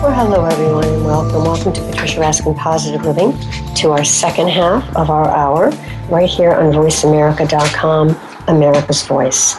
Well, 0.00 0.12
hello, 0.12 0.46
everyone, 0.46 0.84
and 0.84 1.04
welcome. 1.04 1.44
Welcome 1.44 1.74
to 1.74 1.82
Patricia 1.82 2.20
Raskin 2.20 2.56
Positive 2.56 3.04
Living, 3.04 3.38
to 3.74 3.90
our 3.90 4.02
second 4.02 4.48
half 4.48 4.96
of 4.96 5.10
our 5.10 5.28
hour 5.28 5.68
right 6.08 6.26
here 6.26 6.52
on 6.52 6.72
voiceamerica.com, 6.72 8.16
America's 8.48 9.02
Voice. 9.02 9.56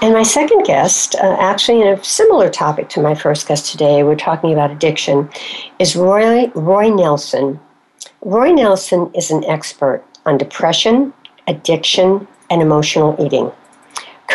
And 0.00 0.14
my 0.14 0.22
second 0.22 0.66
guest, 0.66 1.16
uh, 1.16 1.36
actually 1.40 1.80
in 1.80 1.88
a 1.88 2.04
similar 2.04 2.48
topic 2.48 2.88
to 2.90 3.00
my 3.00 3.16
first 3.16 3.48
guest 3.48 3.72
today, 3.72 4.04
we're 4.04 4.14
talking 4.14 4.52
about 4.52 4.70
addiction, 4.70 5.28
is 5.80 5.96
Roy, 5.96 6.46
Roy 6.54 6.88
Nelson. 6.88 7.58
Roy 8.20 8.52
Nelson 8.52 9.10
is 9.16 9.32
an 9.32 9.42
expert 9.46 10.04
on 10.26 10.38
depression, 10.38 11.12
addiction, 11.48 12.28
and 12.50 12.62
emotional 12.62 13.16
eating. 13.18 13.50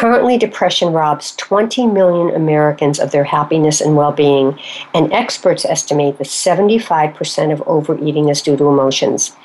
Currently, 0.01 0.39
depression 0.39 0.93
robs 0.93 1.35
20 1.35 1.85
million 1.85 2.35
Americans 2.35 2.99
of 2.99 3.11
their 3.11 3.23
happiness 3.23 3.81
and 3.81 3.95
well 3.95 4.11
being, 4.11 4.57
and 4.95 5.13
experts 5.13 5.63
estimate 5.63 6.17
that 6.17 6.25
75% 6.25 7.53
of 7.53 7.61
overeating 7.67 8.27
is 8.27 8.41
due 8.41 8.57
to 8.57 8.67
emotions. 8.67 9.35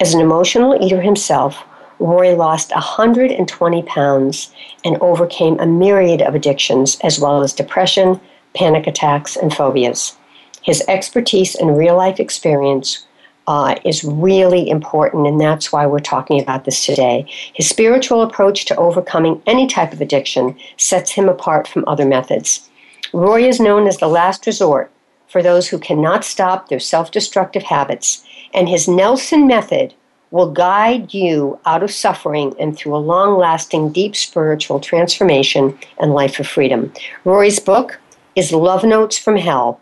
As 0.00 0.14
an 0.14 0.22
emotional 0.22 0.82
eater 0.82 1.02
himself, 1.02 1.62
Roy 1.98 2.34
lost 2.34 2.70
120 2.70 3.82
pounds 3.82 4.54
and 4.86 4.96
overcame 5.02 5.60
a 5.60 5.66
myriad 5.66 6.22
of 6.22 6.34
addictions, 6.34 6.96
as 7.02 7.20
well 7.20 7.42
as 7.42 7.52
depression, 7.52 8.18
panic 8.54 8.86
attacks, 8.86 9.36
and 9.36 9.52
phobias. 9.52 10.16
His 10.62 10.82
expertise 10.88 11.54
and 11.54 11.76
real 11.76 11.94
life 11.94 12.18
experience 12.18 13.06
uh, 13.46 13.76
is 13.84 14.04
really 14.04 14.68
important, 14.68 15.26
and 15.26 15.40
that's 15.40 15.72
why 15.72 15.86
we're 15.86 15.98
talking 15.98 16.40
about 16.40 16.64
this 16.64 16.84
today. 16.84 17.26
His 17.54 17.68
spiritual 17.68 18.22
approach 18.22 18.64
to 18.66 18.76
overcoming 18.76 19.42
any 19.46 19.66
type 19.66 19.92
of 19.92 20.00
addiction 20.00 20.56
sets 20.76 21.12
him 21.12 21.28
apart 21.28 21.68
from 21.68 21.84
other 21.86 22.04
methods. 22.04 22.68
Roy 23.12 23.46
is 23.46 23.60
known 23.60 23.86
as 23.86 23.98
the 23.98 24.08
last 24.08 24.46
resort 24.46 24.90
for 25.28 25.42
those 25.42 25.68
who 25.68 25.78
cannot 25.78 26.24
stop 26.24 26.68
their 26.68 26.80
self 26.80 27.10
destructive 27.10 27.62
habits 27.64 28.24
and 28.54 28.68
his 28.68 28.88
Nelson 28.88 29.46
method 29.46 29.94
will 30.30 30.50
guide 30.50 31.14
you 31.14 31.58
out 31.66 31.82
of 31.82 31.90
suffering 31.90 32.54
and 32.58 32.76
through 32.76 32.96
a 32.96 32.98
long 32.98 33.38
lasting, 33.38 33.92
deep 33.92 34.16
spiritual 34.16 34.80
transformation 34.80 35.78
and 35.98 36.12
life 36.12 36.40
of 36.40 36.46
freedom. 36.46 36.92
Roy's 37.24 37.60
book 37.60 38.00
is 38.34 38.52
Love 38.52 38.82
Notes 38.82 39.18
from 39.18 39.36
Hell, 39.36 39.80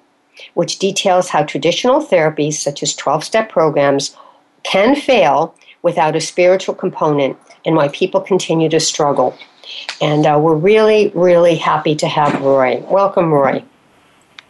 which 0.54 0.78
details 0.78 1.28
how 1.28 1.42
traditional 1.42 2.04
therapies 2.04 2.54
such 2.54 2.82
as 2.82 2.94
12 2.94 3.24
step 3.24 3.48
programs 3.48 4.16
can 4.62 4.96
fail 4.96 5.54
without 5.82 6.16
a 6.16 6.20
spiritual 6.20 6.74
component 6.74 7.36
and 7.64 7.76
why 7.76 7.88
people 7.88 8.20
continue 8.20 8.68
to 8.68 8.80
struggle. 8.80 9.36
And 10.00 10.26
uh, 10.26 10.38
we're 10.40 10.56
really, 10.56 11.12
really 11.14 11.56
happy 11.56 11.94
to 11.96 12.08
have 12.08 12.40
Roy. 12.40 12.80
Welcome, 12.90 13.32
Roy. 13.32 13.62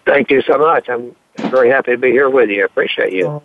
Thank 0.07 0.31
you 0.31 0.43
so 0.43 0.59
much. 0.59 0.89
I'm 0.89 1.15
very 1.39 1.71
happy 1.71 1.93
to 1.93 1.99
be 1.99 2.11
here 2.11 2.31
with 2.31 2.51
you. 2.51 2.63
I 2.63 2.67
appreciate 2.67 3.13
you. 3.13 3.29
Uh, 3.29 3.41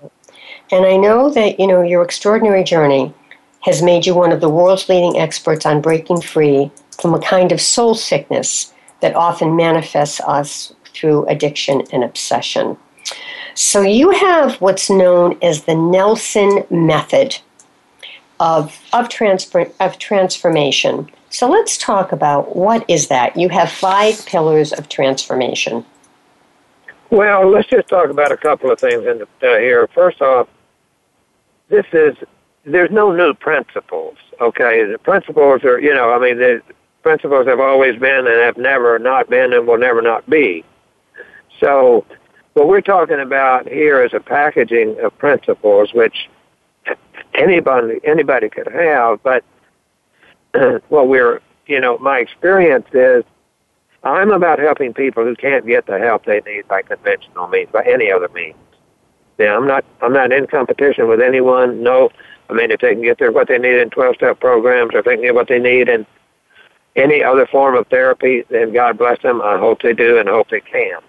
and 0.72 0.86
I 0.86 0.98
know 0.98 1.30
that, 1.32 1.60
you 1.60 1.68
know, 1.68 1.82
your 1.82 2.04
extraordinary 2.04 2.64
journey 2.64 3.14
has 3.62 3.82
made 3.82 4.06
you 4.06 4.16
one 4.16 4.32
of 4.32 4.42
the 4.42 4.50
world's 4.50 4.88
leading 4.88 5.18
experts 5.18 5.66
on 5.66 5.82
breaking 5.82 6.22
free 6.22 6.72
from 7.02 7.14
a 7.14 7.20
kind 7.20 7.52
of 7.52 7.60
soul 7.60 7.96
sickness 7.96 8.74
that 9.02 9.16
often 9.16 9.56
manifests 9.56 10.20
us 10.22 10.74
through 11.00 11.26
addiction 11.28 11.84
and 11.92 12.04
obsession. 12.04 12.78
So 13.56 13.82
you 13.82 14.12
have 14.12 14.60
what's 14.62 14.90
known 14.90 15.38
as 15.42 15.64
the 15.64 15.76
Nelson 15.76 16.64
method 16.70 17.38
of, 18.40 18.80
of, 18.94 19.10
transfer, 19.10 19.72
of 19.80 19.98
transformation. 19.98 21.10
So 21.30 21.50
let's 21.50 21.78
talk 21.78 22.12
about 22.12 22.56
what 22.56 22.86
is 22.88 23.08
that? 23.08 23.38
You 23.38 23.50
have 23.50 23.72
five 23.72 24.26
pillars 24.26 24.72
of 24.74 24.90
transformation. 24.90 25.86
Well, 27.10 27.50
let's 27.50 27.70
just 27.70 27.88
talk 27.88 28.10
about 28.10 28.32
a 28.32 28.38
couple 28.38 28.72
of 28.72 28.80
things 28.80 29.06
in 29.06 29.20
the, 29.20 29.28
uh, 29.42 29.60
here. 29.60 29.88
First 29.88 30.22
off, 30.22 30.48
this 31.70 31.86
is 31.92 32.16
there's 32.66 32.92
no 32.92 33.12
new 33.12 33.34
principles. 33.34 34.18
Okay, 34.40 34.86
the 34.86 34.98
principles 35.00 35.64
are 35.64 35.80
you 35.80 35.94
know 35.94 36.12
I 36.12 36.20
mean 36.20 36.38
the 36.38 36.62
principles 37.02 37.48
have 37.48 37.60
always 37.60 38.00
been 38.00 38.28
and 38.28 38.42
have 38.42 38.58
never 38.58 39.00
not 39.00 39.30
been 39.30 39.54
and 39.54 39.68
will 39.68 39.78
never 39.78 40.02
not 40.02 40.30
be. 40.30 40.64
So 41.60 42.06
what 42.54 42.68
we're 42.68 42.82
talking 42.82 43.20
about 43.20 43.68
here 43.68 44.04
is 44.04 44.14
a 44.14 44.20
packaging 44.20 45.00
of 45.02 45.18
principles 45.18 45.94
which 45.94 46.30
anybody 47.34 48.00
anybody 48.04 48.50
could 48.50 48.68
have, 48.68 49.22
but 49.24 49.44
what 50.90 51.08
we're 51.08 51.42
you 51.68 51.80
know 51.80 51.98
my 52.00 52.20
experience 52.20 52.88
is 52.94 53.24
I'm 54.04 54.32
about 54.32 54.60
helping 54.60 54.94
people 54.94 55.24
who 55.24 55.36
can't 55.36 55.66
get 55.66 55.86
the 55.86 56.00
help 56.00 56.26
they 56.26 56.42
need 56.42 56.68
by 56.68 56.82
conventional 56.82 57.48
means, 57.48 57.70
by 57.72 57.84
any 57.84 58.12
other 58.12 58.30
means. 58.30 58.56
Now 59.38 59.58
I'm 59.58 59.68
not 59.68 59.86
I'm 60.02 60.14
not 60.14 60.32
in 60.32 60.48
competition 60.48 61.08
with 61.08 61.22
anyone. 61.22 61.84
No, 61.84 62.10
I 62.50 62.54
mean 62.54 62.72
if 62.72 62.80
they 62.80 62.94
can 62.94 63.04
get 63.04 63.20
their 63.20 63.32
what 63.32 63.48
they 63.48 63.58
need 63.58 63.80
in 63.80 63.90
12-step 63.90 64.40
programs, 64.40 64.94
or 64.94 65.00
if 65.00 65.06
they 65.06 65.16
can 65.16 65.24
get 65.24 65.36
what 65.36 65.48
they 65.48 65.60
need 65.60 65.90
in 65.90 66.06
any 66.96 67.24
other 67.24 67.46
form 67.46 67.76
of 67.76 67.88
therapy, 67.88 68.44
then 68.50 68.74
God 68.74 68.98
bless 68.98 69.22
them. 69.22 69.42
I 69.42 69.58
hope 69.58 69.82
they 69.82 69.94
do, 69.94 70.18
and 70.18 70.28
I 70.28 70.34
hope 70.34 70.50
they 70.50 70.62
can. 70.62 71.00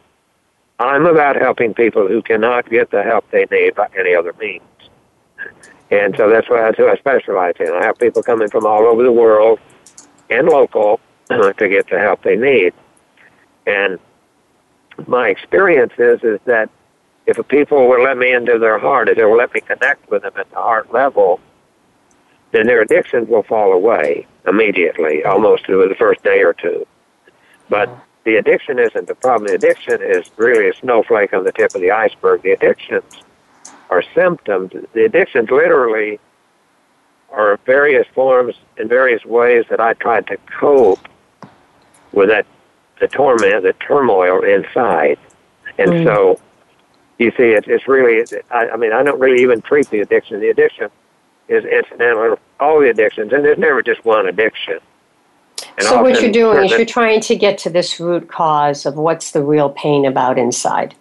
I'm 0.81 1.05
about 1.05 1.37
helping 1.37 1.75
people 1.75 2.09
who 2.09 2.23
cannot 2.23 2.71
get 2.71 2.91
the 2.91 3.03
help 3.03 3.31
they 3.31 3.47
need 3.51 3.75
by 3.75 3.89
any 3.99 4.15
other 4.15 4.33
means. 4.41 4.63
And 5.91 6.17
so 6.17 6.31
that's 6.31 6.49
what 6.49 6.61
I 6.61 6.71
do. 6.73 6.89
I 6.89 6.97
specialize 6.97 7.55
in. 7.61 7.69
I 7.69 7.85
have 7.85 7.99
people 7.99 8.23
coming 8.23 8.49
from 8.49 8.65
all 8.65 8.87
over 8.87 9.03
the 9.03 9.13
world 9.13 9.61
and 10.31 10.49
local 10.49 10.99
to 11.29 11.69
get 11.69 11.91
the 11.91 11.99
help 11.99 12.23
they 12.23 12.35
need. 12.35 12.73
And 13.67 13.99
my 15.07 15.29
experience 15.29 15.93
is 15.99 16.25
is 16.25 16.41
that 16.47 16.71
if 17.27 17.37
people 17.49 17.87
will 17.87 18.03
let 18.03 18.17
me 18.17 18.33
into 18.33 18.59
their 18.59 18.79
heart, 18.79 19.11
if 19.11 19.19
they 19.19 19.25
will 19.25 19.37
let 19.37 19.53
me 19.53 19.61
connect 19.61 20.11
with 20.11 20.23
them 20.23 20.33
at 20.39 20.49
the 20.51 20.57
heart 20.57 20.91
level, 20.95 21.41
then 22.53 22.67
their 22.67 22.81
addictions 22.81 23.29
will 23.29 23.43
fall 23.43 23.73
away 23.75 24.27
immediately, 24.47 25.25
almost 25.25 25.69
within 25.69 25.91
the 25.91 25.95
first 25.95 26.23
day 26.25 26.43
or 26.43 26.55
two. 26.55 26.87
But 27.69 27.91
the 28.25 28.37
addiction 28.37 28.79
isn't 28.79 29.07
the 29.07 29.15
problem. 29.15 29.49
The 29.49 29.55
addiction 29.55 30.01
is 30.03 30.31
really 30.37 30.69
a 30.69 30.75
snowflake 30.75 31.33
on 31.33 31.45
the 31.45 31.53
tip 31.53 31.75
of 31.75 31.81
the 31.81 31.91
iceberg. 31.91 32.43
The 32.43 32.53
addictions 32.53 33.05
are 33.89 34.03
symptoms. 34.15 34.73
The 34.93 35.05
addictions 35.05 35.51
literally 35.51 36.21
are 37.31 37.59
various 37.65 38.07
forms 38.15 38.55
in 38.77 38.89
various 38.89 39.25
ways 39.25 39.65
that 39.71 39.81
I 39.81 39.95
tried 39.95 40.27
to 40.29 40.37
cope 40.59 41.09
with 42.13 42.29
that 42.29 42.47
the 43.01 43.09
torment, 43.09 43.63
the 43.63 43.73
turmoil 43.75 44.43
inside. 44.45 45.19
And 45.79 45.91
mm. 45.91 46.05
so 46.05 46.41
you 47.19 47.31
see, 47.37 47.53
it, 47.53 47.67
it's 47.69 47.87
really, 47.87 48.25
I, 48.51 48.71
I 48.71 48.77
mean, 48.77 48.93
I 48.93 49.03
don't 49.03 49.21
really 49.21 49.43
even 49.43 49.61
treat 49.63 49.89
the 49.91 50.01
addiction. 50.01 50.41
The 50.41 50.49
addiction 50.49 50.91
is 51.49 51.65
incidental 51.65 52.39
all 52.61 52.81
the 52.81 52.91
addictions, 52.91 53.33
and 53.33 53.45
there's 53.45 53.59
never 53.59 53.83
just 53.83 54.05
one 54.05 54.27
addiction. 54.27 54.79
And 55.81 55.89
so 55.89 56.03
what 56.03 56.21
you're 56.21 56.31
doing 56.31 56.65
is 56.65 56.71
you're 56.73 56.85
trying 56.85 57.21
to 57.23 57.37
get 57.37 57.57
to 57.59 57.71
this 57.71 57.99
root 57.99 58.29
cause 58.29 58.85
of 58.85 58.97
what's 58.97 59.31
the 59.31 59.43
real 59.43 59.71
pain 59.71 60.05
about 60.05 60.39
inside. 60.39 60.95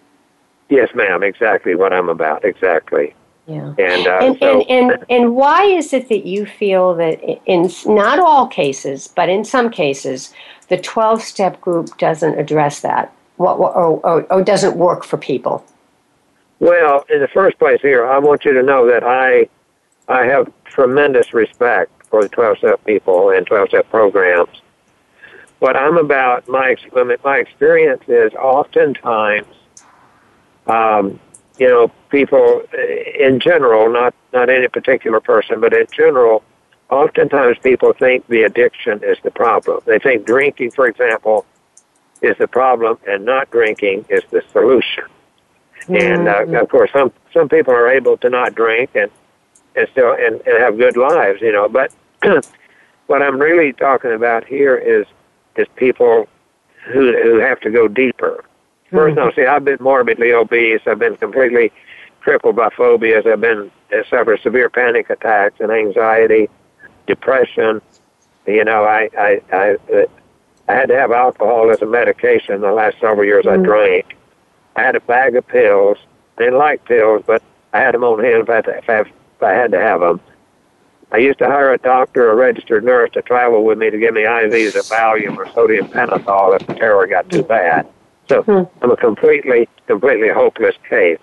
Yes, 0.70 0.88
ma'am. 0.94 1.22
Exactly 1.22 1.74
what 1.74 1.92
I'm 1.92 2.08
about. 2.08 2.44
Exactly. 2.44 3.14
Yeah. 3.46 3.74
And, 3.78 4.06
uh, 4.06 4.18
and, 4.22 4.38
so, 4.38 4.60
and, 4.62 4.92
and, 4.92 5.04
and 5.10 5.36
why 5.36 5.64
is 5.64 5.92
it 5.92 6.08
that 6.08 6.24
you 6.24 6.46
feel 6.46 6.94
that 6.94 7.20
in 7.46 7.70
not 7.84 8.18
all 8.18 8.46
cases, 8.46 9.08
but 9.08 9.28
in 9.28 9.44
some 9.44 9.70
cases, 9.70 10.32
the 10.68 10.78
12 10.78 11.20
step 11.20 11.60
group 11.60 11.98
doesn't 11.98 12.38
address 12.38 12.80
that 12.80 13.12
or, 13.38 13.50
or, 13.50 14.32
or 14.32 14.42
doesn't 14.42 14.76
work 14.76 15.04
for 15.04 15.18
people? 15.18 15.64
Well, 16.60 17.04
in 17.10 17.20
the 17.20 17.28
first 17.28 17.58
place, 17.58 17.80
here 17.82 18.06
I 18.06 18.18
want 18.18 18.44
you 18.44 18.52
to 18.52 18.62
know 18.62 18.86
that 18.86 19.02
I 19.02 19.48
I 20.08 20.24
have 20.26 20.52
tremendous 20.64 21.32
respect 21.32 21.90
for 22.08 22.22
the 22.22 22.28
12 22.28 22.58
step 22.58 22.84
people 22.84 23.30
and 23.30 23.46
12 23.46 23.68
step 23.68 23.90
programs. 23.90 24.60
What 25.60 25.76
I'm 25.76 25.98
about, 25.98 26.48
my 26.48 26.76
my 27.24 27.38
experience 27.38 28.02
is 28.08 28.32
oftentimes, 28.34 29.46
um, 30.66 31.20
you 31.58 31.68
know, 31.68 31.92
people 32.10 32.62
in 33.18 33.40
general, 33.40 33.90
not 33.92 34.14
not 34.32 34.50
any 34.50 34.68
particular 34.68 35.20
person, 35.20 35.60
but 35.60 35.74
in 35.74 35.86
general, 35.92 36.42
oftentimes 36.90 37.58
people 37.62 37.92
think 37.92 38.26
the 38.28 38.42
addiction 38.44 39.02
is 39.04 39.18
the 39.22 39.30
problem. 39.30 39.80
They 39.86 39.98
think 39.98 40.26
drinking, 40.26 40.72
for 40.72 40.88
example, 40.88 41.46
is 42.22 42.36
the 42.38 42.48
problem, 42.48 42.98
and 43.06 43.24
not 43.26 43.50
drinking 43.50 44.06
is 44.08 44.22
the 44.30 44.42
solution. 44.52 45.04
And 45.94 46.28
uh, 46.28 46.46
Mm-hmm. 46.46 46.54
of 46.56 46.70
course, 46.70 46.90
some 46.92 47.12
some 47.34 47.48
people 47.50 47.74
are 47.74 47.88
able 47.90 48.16
to 48.18 48.30
not 48.30 48.54
drink 48.54 48.90
and 48.94 49.10
and 49.76 49.88
still 49.92 50.12
and, 50.14 50.40
and 50.46 50.58
have 50.62 50.78
good 50.78 50.96
lives, 50.96 51.42
you 51.42 51.52
know. 51.52 51.68
But 51.68 51.92
what 53.08 53.22
I'm 53.22 53.38
really 53.38 53.74
talking 53.74 54.12
about 54.12 54.46
here 54.46 54.76
is 54.76 55.06
is 55.60 55.68
people 55.76 56.28
who 56.92 57.16
who 57.22 57.38
have 57.38 57.60
to 57.60 57.70
go 57.70 57.88
deeper. 57.88 58.44
First, 58.90 59.14
hmm. 59.14 59.20
now, 59.20 59.30
see, 59.32 59.46
I've 59.46 59.64
been 59.64 59.78
morbidly 59.80 60.32
obese. 60.32 60.80
I've 60.86 60.98
been 60.98 61.16
completely 61.16 61.72
crippled 62.20 62.56
by 62.56 62.70
phobias. 62.70 63.26
I've 63.26 63.40
been 63.40 63.70
I 63.92 64.02
suffered 64.08 64.40
severe 64.40 64.68
panic 64.68 65.10
attacks 65.10 65.60
and 65.60 65.70
anxiety, 65.70 66.48
depression. 67.06 67.80
You 68.46 68.64
know, 68.64 68.84
I 68.84 69.08
I 69.18 69.40
I, 69.52 69.76
uh, 69.92 70.06
I 70.68 70.74
had 70.74 70.88
to 70.88 70.96
have 70.96 71.12
alcohol 71.12 71.70
as 71.70 71.82
a 71.82 71.86
medication 71.86 72.60
the 72.60 72.72
last 72.72 72.98
several 73.00 73.24
years. 73.24 73.46
I 73.46 73.56
hmm. 73.56 73.64
drank. 73.64 74.16
I 74.76 74.82
had 74.82 74.96
a 74.96 75.00
bag 75.00 75.36
of 75.36 75.46
pills. 75.46 75.98
I 76.38 76.44
didn't 76.44 76.58
like 76.58 76.84
pills, 76.84 77.22
but 77.26 77.42
I 77.72 77.80
had 77.80 77.94
them 77.94 78.04
on 78.04 78.22
hand 78.22 78.42
if 78.42 78.50
I 78.50 78.58
if 78.58 78.88
I, 78.88 79.00
if 79.00 79.42
I, 79.42 79.52
had 79.52 79.72
to 79.72 79.80
have 79.80 80.00
them. 80.00 80.20
I 81.12 81.18
used 81.18 81.38
to 81.40 81.46
hire 81.46 81.72
a 81.72 81.78
doctor, 81.78 82.30
a 82.30 82.34
registered 82.36 82.84
nurse, 82.84 83.10
to 83.12 83.22
travel 83.22 83.64
with 83.64 83.78
me 83.78 83.90
to 83.90 83.98
give 83.98 84.14
me 84.14 84.22
IVs 84.22 84.76
of 84.78 84.86
Valium 84.86 85.36
or 85.36 85.48
sodium 85.52 85.88
pentothal 85.88 86.60
if 86.60 86.66
the 86.66 86.74
terror 86.74 87.06
got 87.06 87.28
too 87.28 87.42
bad. 87.42 87.86
So 88.28 88.42
Hmm. 88.42 88.62
I'm 88.80 88.92
a 88.92 88.96
completely, 88.96 89.68
completely 89.88 90.28
hopeless 90.28 90.76
case. 90.88 91.18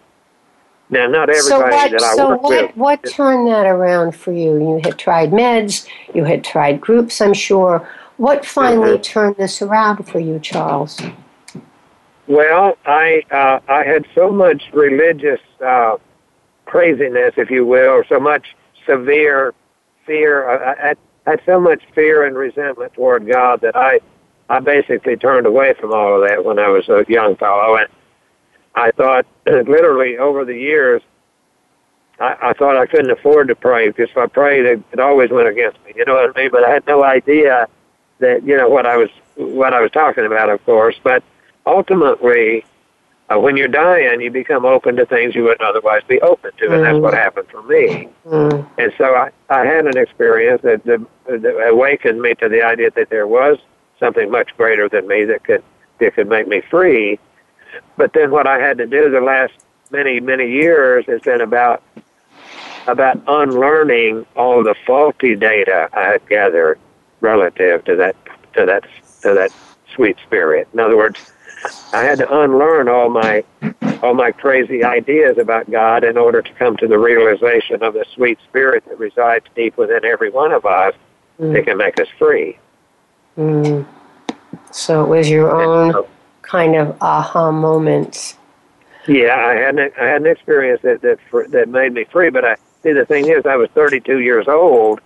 Now, 0.89 1.07
not 1.07 1.29
everybody 1.29 1.47
So 1.49 1.59
what? 1.59 1.91
that 1.91 2.03
I 2.03 2.15
So 2.15 2.29
work 2.29 2.43
what? 2.43 2.63
with. 2.67 2.75
What 2.77 3.03
turned 3.11 3.47
that 3.47 3.65
around 3.65 4.13
for 4.15 4.31
you? 4.33 4.57
You 4.57 4.81
had 4.83 4.97
tried 4.97 5.31
meds. 5.31 5.87
You 6.13 6.23
had 6.25 6.43
tried 6.43 6.81
groups. 6.81 7.21
I'm 7.21 7.33
sure. 7.33 7.87
What 8.17 8.45
finally 8.45 8.97
Mhm. 8.97 9.03
turned 9.03 9.35
this 9.37 9.61
around 9.61 10.03
for 10.07 10.19
you, 10.19 10.39
Charles? 10.39 10.99
Well, 12.27 12.77
I 12.85 13.23
uh, 13.31 13.59
I 13.69 13.83
had 13.83 14.05
so 14.15 14.29
much 14.31 14.63
religious 14.73 15.39
uh, 15.65 15.95
craziness, 16.65 17.33
if 17.37 17.49
you 17.49 17.65
will, 17.65 18.03
so 18.09 18.19
much 18.19 18.55
severe 18.85 19.53
fear. 20.07 20.49
I, 20.49 20.73
I, 20.73 20.95
I 21.27 21.29
had 21.31 21.41
so 21.45 21.59
much 21.59 21.83
fear 21.93 22.25
and 22.25 22.35
resentment 22.35 22.93
toward 22.93 23.27
God 23.27 23.61
that 23.61 23.75
I 23.75 23.99
I 24.49 24.59
basically 24.61 25.17
turned 25.17 25.45
away 25.45 25.73
from 25.79 25.93
all 25.93 26.15
of 26.21 26.27
that 26.27 26.43
when 26.43 26.57
I 26.57 26.69
was 26.69 26.87
a 26.87 27.05
young 27.07 27.35
fellow, 27.35 27.75
and 27.75 27.87
I 28.73 28.91
thought 28.91 29.25
literally 29.45 30.17
over 30.17 30.45
the 30.45 30.55
years. 30.55 31.01
I, 32.19 32.35
I 32.41 32.53
thought 32.53 32.77
I 32.77 32.87
couldn't 32.87 33.11
afford 33.11 33.49
to 33.49 33.55
pray 33.55 33.89
because 33.89 34.09
if 34.09 34.17
I 34.17 34.25
prayed, 34.25 34.65
it, 34.65 34.81
it 34.91 34.99
always 34.99 35.29
went 35.29 35.47
against 35.49 35.77
me. 35.85 35.93
You 35.95 36.05
know 36.05 36.15
what 36.15 36.35
I 36.35 36.41
mean? 36.41 36.49
But 36.51 36.63
I 36.63 36.71
had 36.71 36.87
no 36.87 37.03
idea 37.03 37.67
that 38.19 38.43
you 38.43 38.57
know 38.57 38.69
what 38.69 38.87
I 38.87 38.97
was 38.97 39.09
what 39.35 39.73
I 39.73 39.81
was 39.81 39.91
talking 39.91 40.25
about, 40.25 40.49
of 40.49 40.63
course. 40.65 40.95
But 41.03 41.23
ultimately, 41.65 42.65
uh, 43.29 43.37
when 43.37 43.57
you're 43.57 43.67
dying, 43.67 44.21
you 44.21 44.31
become 44.31 44.65
open 44.65 44.95
to 44.95 45.05
things 45.05 45.35
you 45.35 45.43
wouldn't 45.43 45.61
otherwise 45.61 46.01
be 46.07 46.19
open 46.21 46.51
to, 46.57 46.73
and 46.73 46.83
that's 46.83 46.97
what 46.97 47.13
happened 47.13 47.47
for 47.49 47.61
me. 47.63 48.07
Mm. 48.25 48.69
And 48.77 48.93
so 48.97 49.15
I, 49.15 49.31
I 49.49 49.65
had 49.65 49.85
an 49.85 49.97
experience 49.97 50.61
that, 50.63 50.83
that, 50.85 51.05
that 51.25 51.67
awakened 51.69 52.21
me 52.21 52.35
to 52.35 52.47
the 52.47 52.61
idea 52.63 52.89
that 52.91 53.09
there 53.09 53.27
was 53.27 53.57
something 53.99 54.31
much 54.31 54.55
greater 54.55 54.87
than 54.87 55.07
me 55.07 55.25
that 55.25 55.43
could 55.43 55.63
that 55.99 56.13
could 56.13 56.29
make 56.29 56.47
me 56.47 56.61
free. 56.69 57.19
But 57.97 58.13
then 58.13 58.31
what 58.31 58.47
I 58.47 58.59
had 58.59 58.77
to 58.77 58.85
do 58.85 59.09
the 59.09 59.19
last 59.19 59.53
many 59.91 60.19
many 60.19 60.49
years 60.49 61.05
has 61.07 61.21
been 61.21 61.41
about 61.41 61.83
about 62.87 63.21
unlearning 63.27 64.25
all 64.35 64.63
the 64.63 64.75
faulty 64.85 65.35
data 65.35 65.89
I 65.93 66.03
had 66.03 66.29
gathered 66.29 66.79
relative 67.19 67.83
to 67.85 67.95
that 67.97 68.15
to 68.53 68.65
that 68.65 68.83
to 69.21 69.33
that 69.33 69.51
sweet 69.93 70.17
spirit. 70.25 70.67
In 70.73 70.79
other 70.79 70.95
words, 70.95 71.31
I 71.93 72.03
had 72.03 72.17
to 72.19 72.41
unlearn 72.41 72.87
all 72.87 73.09
my 73.09 73.43
all 74.03 74.13
my 74.13 74.31
crazy 74.31 74.83
ideas 74.83 75.37
about 75.37 75.69
God 75.71 76.03
in 76.03 76.17
order 76.17 76.41
to 76.41 76.53
come 76.53 76.77
to 76.77 76.87
the 76.87 76.99
realization 76.99 77.81
of 77.81 77.93
the 77.93 78.05
sweet 78.13 78.37
spirit 78.47 78.85
that 78.85 78.99
resides 78.99 79.45
deep 79.55 79.75
within 79.77 80.05
every 80.05 80.29
one 80.29 80.51
of 80.51 80.65
us 80.65 80.93
that 81.39 81.65
can 81.65 81.77
make 81.77 81.99
us 81.99 82.07
free. 82.17 82.57
Mm. 83.37 83.85
So 84.71 85.03
it 85.03 85.07
was 85.07 85.29
your 85.29 85.51
own 85.51 86.05
kind 86.41 86.75
of 86.75 86.97
aha 87.01 87.51
moment. 87.51 88.37
Yeah, 89.07 89.35
I 89.35 89.53
had 89.53 89.79
an, 89.79 89.91
I 89.99 90.05
had 90.05 90.21
an 90.21 90.27
experience 90.27 90.81
that 90.83 91.01
that 91.01 91.19
that 91.51 91.69
made 91.69 91.93
me 91.93 92.05
free. 92.05 92.29
But 92.29 92.45
I 92.45 92.55
see 92.83 92.93
the 92.93 93.05
thing 93.05 93.29
is, 93.29 93.45
I 93.45 93.55
was 93.55 93.69
32 93.73 94.19
years 94.19 94.47
old. 94.47 95.01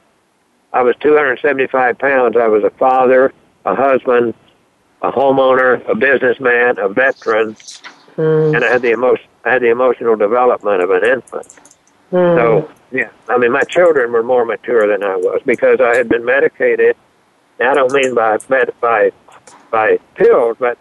I 0.74 0.82
was 0.82 0.96
275 1.02 1.98
pounds. 2.00 2.38
I 2.38 2.48
was 2.48 2.64
a 2.64 2.70
father, 2.72 3.34
a 3.66 3.76
husband, 3.76 4.34
a 5.02 5.12
homeowner, 5.12 5.88
a 5.90 5.96
businessman, 5.96 6.78
a 6.80 6.88
veteran, 6.90 7.56
Mm. 8.18 8.56
and 8.56 8.66
I 8.66 8.68
had 8.68 8.82
the 8.82 8.92
emotion. 8.92 9.26
I 9.46 9.54
had 9.54 9.62
the 9.62 9.70
emotional 9.70 10.16
development 10.18 10.82
of 10.84 10.92
an 10.92 11.04
infant. 11.06 11.48
Mm. 12.12 12.38
So 12.38 12.70
yeah, 12.92 13.10
I 13.30 13.38
mean, 13.38 13.52
my 13.54 13.64
children 13.64 14.12
were 14.12 14.22
more 14.22 14.44
mature 14.46 14.86
than 14.86 15.02
I 15.02 15.16
was 15.16 15.42
because 15.46 15.80
I 15.80 15.96
had 15.96 16.10
been 16.10 16.26
medicated. 16.26 16.96
Now, 17.60 17.72
I 17.72 17.74
don't 17.76 17.94
mean 17.94 18.14
by 18.14 18.38
med- 18.50 18.74
by 18.82 19.12
by 19.72 19.98
pills, 20.16 20.58
but 20.60 20.78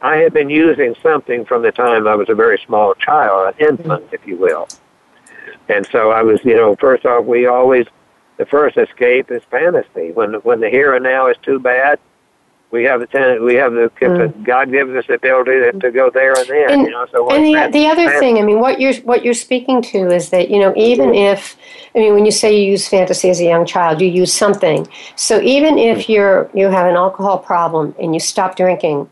I 0.00 0.16
had 0.16 0.32
been 0.32 0.48
using 0.48 0.94
something 1.02 1.44
from 1.44 1.60
the 1.62 1.70
time 1.72 2.08
I 2.08 2.14
was 2.14 2.30
a 2.30 2.34
very 2.34 2.58
small 2.66 2.94
child, 2.94 3.54
an 3.54 3.66
infant, 3.68 4.04
if 4.12 4.26
you 4.26 4.36
will. 4.36 4.66
And 5.68 5.86
so 5.92 6.10
I 6.10 6.22
was, 6.22 6.42
you 6.42 6.54
know, 6.56 6.74
first 6.76 7.04
off, 7.04 7.26
we 7.26 7.46
always 7.46 7.86
the 8.38 8.46
first 8.46 8.78
escape 8.78 9.30
is 9.30 9.42
fantasy. 9.50 10.10
When 10.12 10.34
when 10.48 10.60
the 10.60 10.70
here 10.70 10.94
and 10.94 11.04
now 11.04 11.26
is 11.28 11.36
too 11.42 11.58
bad, 11.60 11.98
we 12.70 12.84
have 12.84 13.00
the 13.00 13.06
ten, 13.06 13.44
we 13.44 13.54
have 13.56 13.72
the 13.72 13.90
mm. 14.00 14.44
God 14.44 14.70
gives 14.70 14.90
us 14.94 15.04
the 15.08 15.14
ability 15.14 15.52
to, 15.52 15.72
to 15.72 15.90
go 15.90 16.08
there 16.10 16.34
and 16.38 16.48
then. 16.48 16.70
And- 16.70 16.82
you 16.82 16.90
know, 16.90 17.06
so 17.10 17.28
And 17.30 17.44
the, 17.44 17.52
when- 17.52 17.70
the 17.72 17.86
other 17.86 18.18
thing, 18.18 18.38
I 18.38 18.42
mean, 18.42 18.60
what 18.60 18.80
you're 18.80 18.94
what 19.02 19.24
you're 19.24 19.34
speaking 19.34 19.82
to 19.82 20.08
is 20.08 20.30
that 20.30 20.50
you 20.50 20.58
know 20.60 20.72
even 20.76 21.10
mm-hmm. 21.10 21.34
if, 21.34 21.56
I 21.94 21.98
mean, 21.98 22.14
when 22.14 22.24
you 22.24 22.30
say 22.30 22.56
you 22.56 22.70
use 22.70 22.88
fantasy 22.88 23.28
as 23.28 23.40
a 23.40 23.44
young 23.44 23.66
child, 23.66 24.00
you 24.00 24.08
use 24.08 24.32
something. 24.32 24.86
So 25.16 25.40
even 25.40 25.78
if 25.78 25.98
mm-hmm. 25.98 26.12
you're 26.12 26.50
you 26.54 26.68
have 26.68 26.86
an 26.86 26.96
alcohol 26.96 27.38
problem 27.38 27.94
and 28.00 28.14
you 28.14 28.20
stop 28.20 28.56
drinking, 28.56 29.08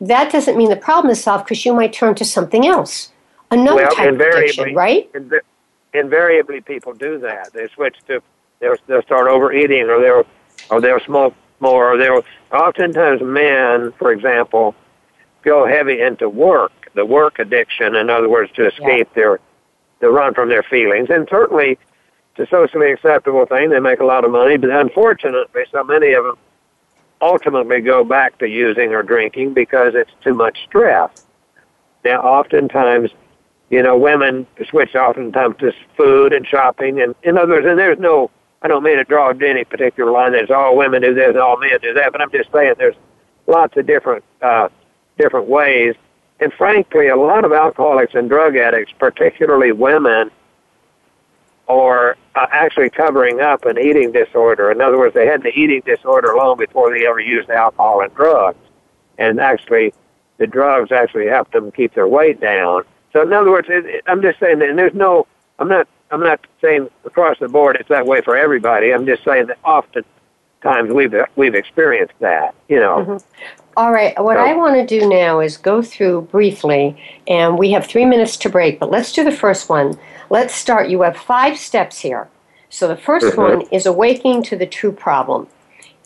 that 0.00 0.30
doesn't 0.30 0.56
mean 0.56 0.68
the 0.68 0.76
problem 0.76 1.10
is 1.10 1.22
solved 1.22 1.44
because 1.44 1.64
you 1.64 1.72
might 1.74 1.92
turn 1.92 2.14
to 2.16 2.24
something 2.24 2.66
else, 2.66 3.12
another 3.50 3.84
Well, 3.84 3.94
type 3.94 4.14
of 4.14 4.20
addiction, 4.20 4.74
right? 4.74 5.10
Inv- 5.14 5.40
invariably 5.94 6.60
people 6.60 6.92
do 6.92 7.18
that. 7.20 7.52
They 7.54 7.68
switch 7.68 7.96
to 8.08 8.22
they'll 8.60 8.76
they'll 8.86 9.02
start 9.02 9.28
overeating 9.28 9.88
or 9.88 10.00
they'll 10.00 10.26
or 10.70 10.80
they'll 10.80 11.00
smoke 11.00 11.34
more 11.60 11.92
or 11.92 11.96
they'll 11.96 12.24
oftentimes 12.52 13.20
men, 13.22 13.92
for 13.98 14.12
example, 14.12 14.74
go 15.42 15.66
heavy 15.66 16.00
into 16.00 16.28
work, 16.28 16.90
the 16.94 17.04
work 17.04 17.38
addiction, 17.38 17.94
in 17.94 18.10
other 18.10 18.28
words, 18.28 18.52
to 18.52 18.66
escape 18.66 19.12
their 19.14 19.40
to 20.00 20.10
run 20.10 20.32
from 20.32 20.48
their 20.48 20.62
feelings. 20.62 21.10
And 21.10 21.26
certainly 21.28 21.78
it's 22.36 22.46
a 22.48 22.50
socially 22.50 22.92
acceptable 22.92 23.46
thing. 23.46 23.70
They 23.70 23.80
make 23.80 24.00
a 24.00 24.04
lot 24.04 24.24
of 24.24 24.30
money, 24.30 24.56
but 24.56 24.70
unfortunately 24.70 25.64
so 25.72 25.82
many 25.82 26.12
of 26.12 26.24
them 26.24 26.38
ultimately 27.20 27.80
go 27.80 28.04
back 28.04 28.38
to 28.38 28.48
using 28.48 28.94
or 28.94 29.02
drinking 29.02 29.54
because 29.54 29.94
it's 29.96 30.12
too 30.22 30.34
much 30.34 30.58
stress. 30.66 31.10
Now 32.04 32.20
oftentimes 32.20 33.10
you 33.70 33.82
know, 33.82 33.96
women 33.98 34.46
switch 34.68 34.94
oftentimes 34.94 35.56
to 35.58 35.72
food 35.96 36.32
and 36.32 36.46
shopping, 36.46 37.00
and 37.00 37.14
in 37.22 37.36
other 37.36 37.54
words, 37.54 37.66
and 37.66 37.78
there's 37.78 37.98
no, 37.98 38.30
I 38.62 38.68
don't 38.68 38.82
mean 38.82 38.96
to 38.96 39.04
draw 39.04 39.30
any 39.30 39.64
particular 39.64 40.10
line. 40.10 40.32
There's 40.32 40.50
all 40.50 40.76
women 40.76 41.02
do 41.02 41.14
this, 41.14 41.28
and 41.28 41.38
all 41.38 41.56
men 41.58 41.78
do 41.80 41.94
that, 41.94 42.12
but 42.12 42.20
I'm 42.20 42.30
just 42.30 42.50
saying 42.52 42.74
there's 42.78 42.96
lots 43.46 43.76
of 43.76 43.86
different, 43.86 44.24
uh, 44.42 44.68
different 45.16 45.48
ways. 45.48 45.94
And 46.40 46.52
frankly, 46.52 47.08
a 47.08 47.16
lot 47.16 47.44
of 47.44 47.52
alcoholics 47.52 48.14
and 48.14 48.28
drug 48.28 48.56
addicts, 48.56 48.92
particularly 48.98 49.72
women, 49.72 50.30
are 51.68 52.16
uh, 52.34 52.46
actually 52.50 52.90
covering 52.90 53.40
up 53.40 53.64
an 53.64 53.78
eating 53.78 54.10
disorder. 54.10 54.70
In 54.70 54.80
other 54.80 54.98
words, 54.98 55.14
they 55.14 55.26
had 55.26 55.42
the 55.42 55.56
eating 55.56 55.82
disorder 55.84 56.34
long 56.34 56.56
before 56.56 56.90
they 56.90 57.06
ever 57.06 57.20
used 57.20 57.50
alcohol 57.50 58.00
and 58.00 58.14
drugs, 58.14 58.58
and 59.18 59.40
actually, 59.40 59.92
the 60.38 60.46
drugs 60.46 60.92
actually 60.92 61.26
helped 61.26 61.52
them 61.52 61.70
keep 61.72 61.94
their 61.94 62.08
weight 62.08 62.40
down. 62.40 62.84
So 63.12 63.22
in 63.22 63.32
other 63.32 63.50
words, 63.50 63.68
it, 63.70 64.02
I'm 64.06 64.22
just 64.22 64.38
saying 64.38 64.62
and 64.62 64.78
there's 64.78 64.94
no, 64.94 65.26
I'm 65.58 65.68
not, 65.68 65.88
I'm 66.10 66.20
not 66.20 66.40
saying 66.60 66.88
across 67.04 67.38
the 67.38 67.48
board 67.48 67.76
it's 67.80 67.88
that 67.88 68.06
way 68.06 68.20
for 68.22 68.36
everybody. 68.36 68.92
I'm 68.92 69.06
just 69.06 69.24
saying 69.24 69.46
that 69.48 69.58
often 69.64 70.04
times 70.62 70.92
we've 70.92 71.14
we've 71.36 71.54
experienced 71.54 72.14
that, 72.20 72.54
you 72.68 72.80
know. 72.80 73.18
All 73.76 73.92
right, 73.92 74.20
what 74.22 74.36
I 74.38 74.54
want 74.54 74.74
to 74.76 75.00
do 75.00 75.08
now 75.08 75.38
is 75.40 75.56
go 75.56 75.82
through 75.82 76.22
briefly, 76.22 77.00
and 77.28 77.56
we 77.58 77.70
have 77.72 77.86
three 77.86 78.04
minutes 78.04 78.36
to 78.38 78.48
break, 78.48 78.80
but 78.80 78.90
let's 78.90 79.12
do 79.12 79.22
the 79.22 79.30
first 79.30 79.68
one. 79.68 79.96
Let's 80.30 80.54
start. 80.54 80.88
You 80.88 81.02
have 81.02 81.16
five 81.16 81.56
steps 81.58 82.00
here. 82.00 82.28
So 82.70 82.88
the 82.88 82.96
1st 82.96 83.20
Mm-hmm. 83.32 83.40
one 83.40 83.60
is 83.72 83.86
awakening 83.86 84.42
to 84.44 84.56
the 84.56 84.66
true 84.66 84.92
problem. 84.92 85.48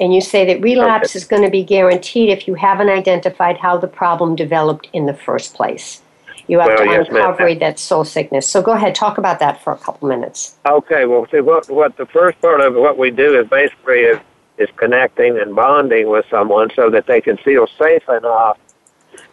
And 0.00 0.14
you 0.14 0.20
say 0.20 0.44
that 0.46 0.60
relapse 0.62 1.10
Okay. 1.10 1.18
is 1.18 1.24
going 1.24 1.42
to 1.42 1.50
be 1.50 1.64
guaranteed 1.64 2.30
if 2.30 2.46
you 2.46 2.54
haven't 2.54 2.88
identified 2.88 3.58
how 3.58 3.78
the 3.78 3.88
problem 3.88 4.36
developed 4.36 4.88
in 4.92 5.06
the 5.06 5.14
first 5.14 5.54
place. 5.54 6.02
You 6.48 6.58
have 6.58 6.68
Well, 6.68 6.76
to 6.78 6.84
yes, 6.84 7.10
ma'am. 7.10 7.30
uncover 7.30 7.54
that 7.56 7.78
soul 7.78 8.04
sickness. 8.04 8.48
So 8.48 8.62
go 8.62 8.72
ahead, 8.72 8.94
talk 8.94 9.18
about 9.18 9.38
that 9.40 9.62
for 9.62 9.72
a 9.72 9.78
couple 9.78 10.08
minutes. 10.08 10.56
Okay, 10.66 11.06
well, 11.06 11.26
see, 11.30 11.40
what 11.40 11.68
what 11.70 11.96
the 11.96 12.06
first 12.06 12.40
part 12.40 12.60
of 12.60 12.74
what 12.74 12.98
we 12.98 13.10
do 13.10 13.38
is 13.38 13.48
basically 13.48 14.00
is 14.00 14.18
is 14.58 14.68
connecting 14.76 15.38
and 15.38 15.54
bonding 15.54 16.08
with 16.08 16.26
someone 16.30 16.70
so 16.76 16.90
that 16.90 17.06
they 17.06 17.20
can 17.20 17.36
feel 17.38 17.66
safe 17.78 18.06
enough 18.08 18.58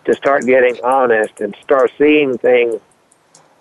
to 0.06 0.14
start 0.14 0.46
getting 0.46 0.78
honest 0.84 1.40
and 1.42 1.56
start 1.62 1.92
seeing 1.98 2.38
things 2.38 2.76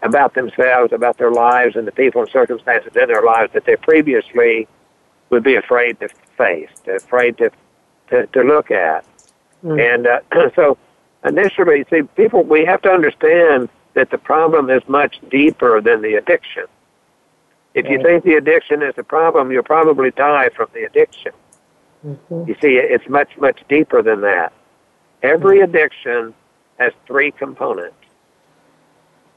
about 0.02 0.35
themselves, 0.35 0.93
about 0.93 1.19
their 1.19 1.33
lives, 1.33 1.75
and 1.75 1.87
the 1.87 1.93
people 1.93 2.23
and 2.23 2.31
circumstances 2.31 2.93
in 2.95 3.09
their 3.09 3.23
lives 3.23 3.52
that 3.52 3.64
they 3.64 3.76
previously 3.76 4.69
would 5.31 5.43
be 5.43 5.57
afraid 5.57 5.99
to 6.00 6.09
face, 6.37 6.71
afraid 6.87 7.37
to 7.38 7.50
to, 8.11 8.26
to 8.28 8.43
look 8.43 8.71
at. 8.71 9.05
And 9.62 10.07
uh, 10.07 10.21
so, 10.55 10.78
initially, 11.25 11.78
you 11.78 11.84
see, 11.90 12.02
people 12.16 12.42
we 12.42 12.64
have 12.64 12.82
to 12.82 12.90
understand 12.90 13.68
that 13.94 14.10
the 14.10 14.18
problem 14.18 14.70
is 14.70 14.82
much 14.88 15.18
deeper 15.30 15.80
than 15.80 16.02
the 16.02 16.14
addiction. 16.14 16.64
If 17.75 17.87
you 17.87 18.02
think 18.02 18.25
the 18.25 18.34
addiction 18.34 18.82
is 18.82 18.94
the 18.96 19.04
problem, 19.04 19.52
you'll 19.52 19.62
probably 19.62 20.10
die 20.10 20.48
from 20.48 20.68
the 20.72 20.84
addiction. 20.84 21.32
Mm-hmm. 22.04 22.48
You 22.48 22.54
see, 22.60 22.76
it's 22.76 23.08
much, 23.08 23.37
much 23.38 23.60
deeper 23.68 24.02
than 24.02 24.20
that. 24.22 24.52
Every 25.22 25.58
mm-hmm. 25.58 25.70
addiction 25.70 26.34
has 26.78 26.92
three 27.06 27.30
components. 27.30 27.96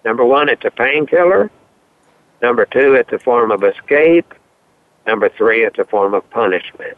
Number 0.06 0.26
one, 0.26 0.50
it's 0.50 0.66
a 0.66 0.72
painkiller. 0.72 1.52
Number 2.42 2.66
two, 2.66 2.96
it's 2.96 3.12
a 3.12 3.20
form 3.20 3.52
of 3.52 3.64
escape. 3.64 4.34
Number 5.06 5.30
three, 5.30 5.64
it's 5.64 5.80
a 5.80 5.86
form 5.86 6.14
of 6.14 6.28
punishment. 6.32 6.98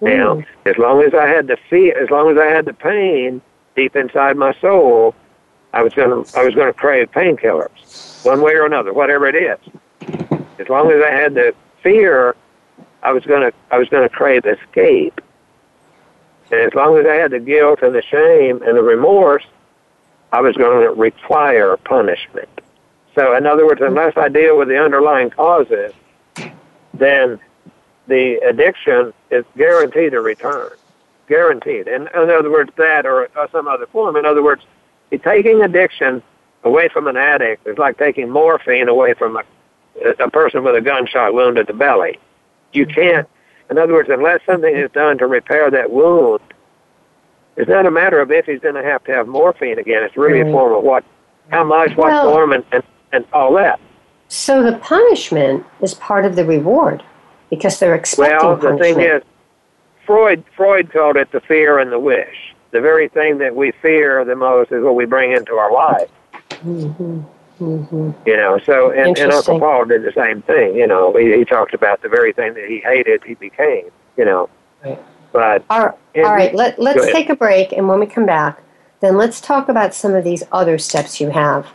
Now, 0.00 0.36
mm. 0.36 0.46
as 0.64 0.76
long 0.78 1.02
as 1.02 1.12
I 1.12 1.26
had 1.26 1.48
the 1.48 1.58
fear, 1.68 2.00
as 2.00 2.08
long 2.10 2.30
as 2.30 2.38
I 2.38 2.46
had 2.46 2.66
the 2.66 2.72
pain 2.72 3.42
deep 3.78 3.94
inside 3.94 4.36
my 4.36 4.52
soul, 4.54 5.14
I 5.72 5.82
was 5.82 5.94
gonna, 5.94 6.24
I 6.34 6.44
was 6.44 6.54
gonna 6.54 6.72
crave 6.72 7.12
painkillers, 7.12 8.24
one 8.24 8.42
way 8.42 8.54
or 8.54 8.66
another, 8.66 8.92
whatever 8.92 9.26
it 9.28 9.36
is. 9.36 9.58
As 10.58 10.68
long 10.68 10.90
as 10.90 11.00
I 11.02 11.12
had 11.12 11.34
the 11.34 11.54
fear, 11.80 12.34
I 13.04 13.12
was 13.12 13.24
gonna, 13.24 13.52
I 13.70 13.78
was 13.78 13.88
gonna 13.88 14.08
crave 14.08 14.44
escape. 14.46 15.20
And 16.50 16.60
as 16.60 16.74
long 16.74 16.98
as 16.98 17.06
I 17.06 17.14
had 17.14 17.30
the 17.30 17.38
guilt 17.38 17.80
and 17.82 17.94
the 17.94 18.02
shame 18.02 18.62
and 18.62 18.76
the 18.76 18.82
remorse, 18.82 19.44
I 20.32 20.40
was 20.40 20.56
going 20.56 20.82
to 20.82 20.92
require 20.92 21.76
punishment. 21.76 22.48
So, 23.14 23.36
in 23.36 23.46
other 23.46 23.66
words, 23.66 23.80
unless 23.82 24.16
I 24.16 24.28
deal 24.28 24.58
with 24.58 24.68
the 24.68 24.82
underlying 24.82 25.30
causes, 25.30 25.92
then 26.94 27.38
the 28.06 28.36
addiction 28.48 29.12
is 29.30 29.44
guaranteed 29.56 30.12
to 30.12 30.20
return. 30.20 30.70
Guaranteed. 31.28 31.86
And 31.88 32.08
in 32.14 32.30
other 32.30 32.50
words, 32.50 32.70
that 32.76 33.06
or, 33.06 33.28
or 33.36 33.48
some 33.52 33.68
other 33.68 33.86
form. 33.86 34.16
In 34.16 34.26
other 34.26 34.42
words, 34.42 34.62
taking 35.22 35.62
addiction 35.62 36.22
away 36.64 36.88
from 36.88 37.06
an 37.06 37.16
addict 37.16 37.66
is 37.66 37.78
like 37.78 37.98
taking 37.98 38.30
morphine 38.30 38.88
away 38.88 39.14
from 39.14 39.36
a, 39.36 39.44
a 40.18 40.30
person 40.30 40.64
with 40.64 40.74
a 40.74 40.80
gunshot 40.80 41.34
wound 41.34 41.56
to 41.56 41.64
the 41.64 41.72
belly. 41.72 42.18
You 42.72 42.86
mm-hmm. 42.86 43.00
can't, 43.00 43.28
in 43.70 43.78
other 43.78 43.92
words, 43.92 44.08
unless 44.10 44.40
something 44.46 44.74
is 44.74 44.90
done 44.92 45.18
to 45.18 45.26
repair 45.26 45.70
that 45.70 45.90
wound, 45.90 46.40
it's 47.56 47.68
not 47.68 47.86
a 47.86 47.90
matter 47.90 48.20
of 48.20 48.30
if 48.30 48.46
he's 48.46 48.60
going 48.60 48.76
to 48.76 48.84
have 48.84 49.02
to 49.04 49.12
have 49.12 49.26
morphine 49.26 49.78
again. 49.78 50.02
It's 50.04 50.16
really 50.16 50.40
a 50.40 50.44
form 50.44 50.74
of 50.74 50.84
what, 50.84 51.04
how 51.50 51.64
much, 51.64 51.96
what 51.96 52.08
Well- 52.08 52.30
form, 52.30 52.52
and, 52.52 52.64
and, 52.72 52.82
and 53.12 53.24
all 53.32 53.52
that. 53.54 53.80
So 54.28 54.62
the 54.62 54.76
punishment 54.78 55.64
is 55.80 55.94
part 55.94 56.26
of 56.26 56.36
the 56.36 56.44
reward 56.44 57.02
because 57.48 57.78
they're 57.78 57.94
expecting 57.94 58.36
Well, 58.46 58.56
the 58.56 58.68
punishment. 58.68 58.96
thing 58.96 59.06
is, 59.06 59.22
Freud 60.08 60.42
Freud 60.56 60.90
called 60.90 61.18
it 61.18 61.30
the 61.32 61.40
fear 61.42 61.78
and 61.78 61.92
the 61.92 61.98
wish. 61.98 62.54
The 62.70 62.80
very 62.80 63.08
thing 63.10 63.36
that 63.38 63.54
we 63.54 63.72
fear 63.82 64.24
the 64.24 64.34
most 64.34 64.72
is 64.72 64.82
what 64.82 64.94
we 64.94 65.04
bring 65.04 65.32
into 65.32 65.52
our 65.52 65.70
life. 65.70 66.08
Mm-hmm. 66.48 67.20
Mm-hmm. 67.60 68.10
You 68.24 68.36
know, 68.38 68.58
so 68.64 68.90
and, 68.90 69.18
and 69.18 69.30
Uncle 69.32 69.60
Paul 69.60 69.84
did 69.84 70.04
the 70.04 70.12
same 70.12 70.40
thing. 70.42 70.76
You 70.76 70.86
know, 70.86 71.14
he, 71.14 71.36
he 71.36 71.44
talked 71.44 71.74
about 71.74 72.00
the 72.00 72.08
very 72.08 72.32
thing 72.32 72.54
that 72.54 72.64
he 72.66 72.78
hated, 72.78 73.22
he 73.22 73.34
became. 73.34 73.90
You 74.16 74.24
know, 74.24 74.48
Right. 74.82 74.98
but 75.32 75.64
All 75.68 75.86
right, 75.86 75.94
all 76.16 76.32
right. 76.32 76.54
Let, 76.54 76.78
let's 76.78 77.12
take 77.12 77.28
a 77.28 77.36
break, 77.36 77.72
and 77.72 77.86
when 77.86 78.00
we 78.00 78.06
come 78.06 78.24
back, 78.24 78.62
then 79.00 79.16
let's 79.18 79.40
talk 79.42 79.68
about 79.68 79.94
some 79.94 80.14
of 80.14 80.24
these 80.24 80.42
other 80.52 80.78
steps 80.78 81.20
you 81.20 81.30
have: 81.30 81.66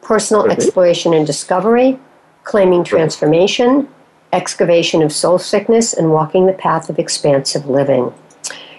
personal 0.00 0.44
Mhm. 0.44 0.52
exploration 0.52 1.12
and 1.12 1.26
discovery, 1.26 1.98
claiming 2.44 2.84
transformation, 2.84 3.88
excavation 4.32 5.02
of 5.02 5.12
soul 5.12 5.38
sickness, 5.38 5.92
and 5.92 6.10
walking 6.10 6.46
the 6.46 6.52
path 6.52 6.88
of 6.90 6.98
expansive 6.98 7.66
living. 7.68 8.12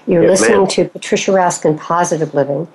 You're 0.07 0.23
Yes, 0.23 0.41
listening 0.41 0.59
ma'am. 0.59 0.67
to 0.67 0.85
Patricia 0.85 1.31
Raskin, 1.31 1.77
Positive 1.79 2.33
Living, 2.33 2.67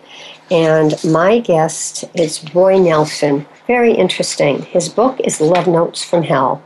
and 0.51 0.95
my 1.05 1.41
guest 1.41 2.05
is 2.15 2.43
Roy 2.55 2.79
Nelson. 2.79 3.47
Very 3.67 3.93
interesting. 3.93 4.63
His 4.63 4.89
book 4.89 5.19
is 5.21 5.41
Love 5.41 5.67
Notes 5.67 6.05
from 6.05 6.23
Hell, 6.23 6.63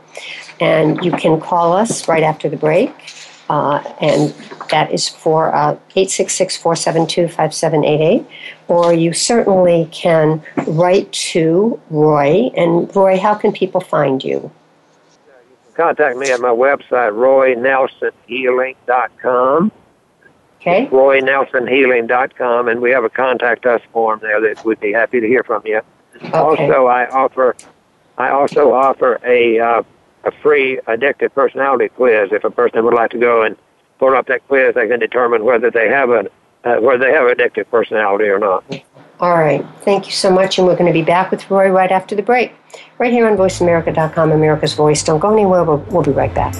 and 0.59 1.03
you 1.03 1.11
can 1.11 1.39
call 1.41 1.73
us 1.73 2.07
right 2.07 2.23
after 2.23 2.47
the 2.47 2.57
break. 2.57 2.91
Uh, 3.49 3.83
and 3.99 4.33
that 4.69 4.93
is 4.93 5.09
for 5.09 5.53
uh, 5.53 5.71
866 5.97 6.55
472 6.55 7.27
5788. 7.27 8.25
Or 8.69 8.93
you 8.93 9.11
certainly 9.11 9.89
can 9.91 10.41
write 10.67 11.11
to 11.33 11.77
Roy. 11.89 12.49
And 12.55 12.95
Roy, 12.95 13.19
how 13.19 13.33
can 13.33 13.51
people 13.51 13.81
find 13.81 14.23
you? 14.23 14.49
Contact 15.75 16.17
me 16.17 16.31
at 16.31 16.39
my 16.39 16.49
website, 16.49 17.13
roynelsonhealing.com. 17.13 19.71
Okay? 20.59 20.87
roynelsonhealing.com, 20.87 22.67
and 22.67 22.81
we 22.81 22.91
have 22.91 23.03
a 23.03 23.09
contact 23.09 23.65
us 23.65 23.81
form 23.91 24.19
there 24.21 24.39
that 24.41 24.63
we'd 24.63 24.79
be 24.79 24.93
happy 24.93 25.19
to 25.19 25.27
hear 25.27 25.43
from 25.43 25.63
you. 25.65 25.81
Okay. 26.17 26.31
Also, 26.31 26.85
I 26.85 27.09
offer, 27.09 27.55
I 28.17 28.29
also 28.29 28.73
offer 28.73 29.19
a 29.25 29.59
uh, 29.59 29.83
a 30.23 30.31
free 30.31 30.79
addictive 30.87 31.33
personality 31.33 31.89
quiz. 31.89 32.31
If 32.31 32.43
a 32.43 32.51
person 32.51 32.85
would 32.85 32.93
like 32.93 33.11
to 33.11 33.17
go 33.17 33.41
and 33.41 33.57
pull 33.97 34.15
up 34.15 34.27
that 34.27 34.47
quiz, 34.47 34.75
they 34.75 34.87
can 34.87 34.99
determine 34.99 35.43
whether 35.43 35.71
they 35.71 35.89
have 35.89 36.09
a 36.09 36.29
uh, 36.63 36.79
whether 36.79 37.05
they 37.05 37.11
have 37.11 37.35
addictive 37.35 37.67
personality 37.69 38.25
or 38.25 38.37
not. 38.37 38.63
All 39.21 39.37
right. 39.37 39.65
Thank 39.81 40.07
you 40.07 40.11
so 40.11 40.31
much. 40.31 40.57
And 40.57 40.65
we're 40.65 40.75
going 40.75 40.87
to 40.87 40.93
be 40.93 41.03
back 41.03 41.29
with 41.29 41.51
Roy 41.51 41.69
right 41.69 41.91
after 41.91 42.15
the 42.15 42.23
break, 42.23 42.53
right 42.97 43.13
here 43.13 43.29
on 43.29 43.37
VoiceAmerica.com, 43.37 44.31
America's 44.31 44.73
Voice. 44.73 45.03
Don't 45.03 45.19
go 45.19 45.31
anywhere. 45.31 45.63
We'll, 45.63 45.77
we'll 45.91 46.01
be 46.01 46.09
right 46.09 46.33
back. 46.33 46.55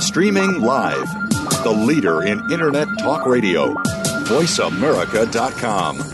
Streaming 0.00 0.62
live. 0.62 1.06
The 1.64 1.70
leader 1.70 2.22
in 2.22 2.40
Internet 2.50 2.88
talk 3.00 3.26
radio. 3.26 3.74
VoiceAmerica.com. 3.74 6.13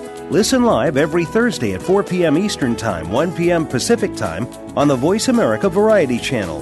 Listen 0.31 0.63
live 0.63 0.95
every 0.95 1.25
Thursday 1.25 1.73
at 1.73 1.81
4 1.81 2.03
p.m. 2.03 2.37
Eastern 2.37 2.73
Time, 2.73 3.11
1 3.11 3.35
p.m. 3.35 3.67
Pacific 3.67 4.15
Time 4.15 4.47
on 4.77 4.87
the 4.87 4.95
Voice 4.95 5.27
America 5.27 5.67
Variety 5.67 6.17
Channel. 6.17 6.61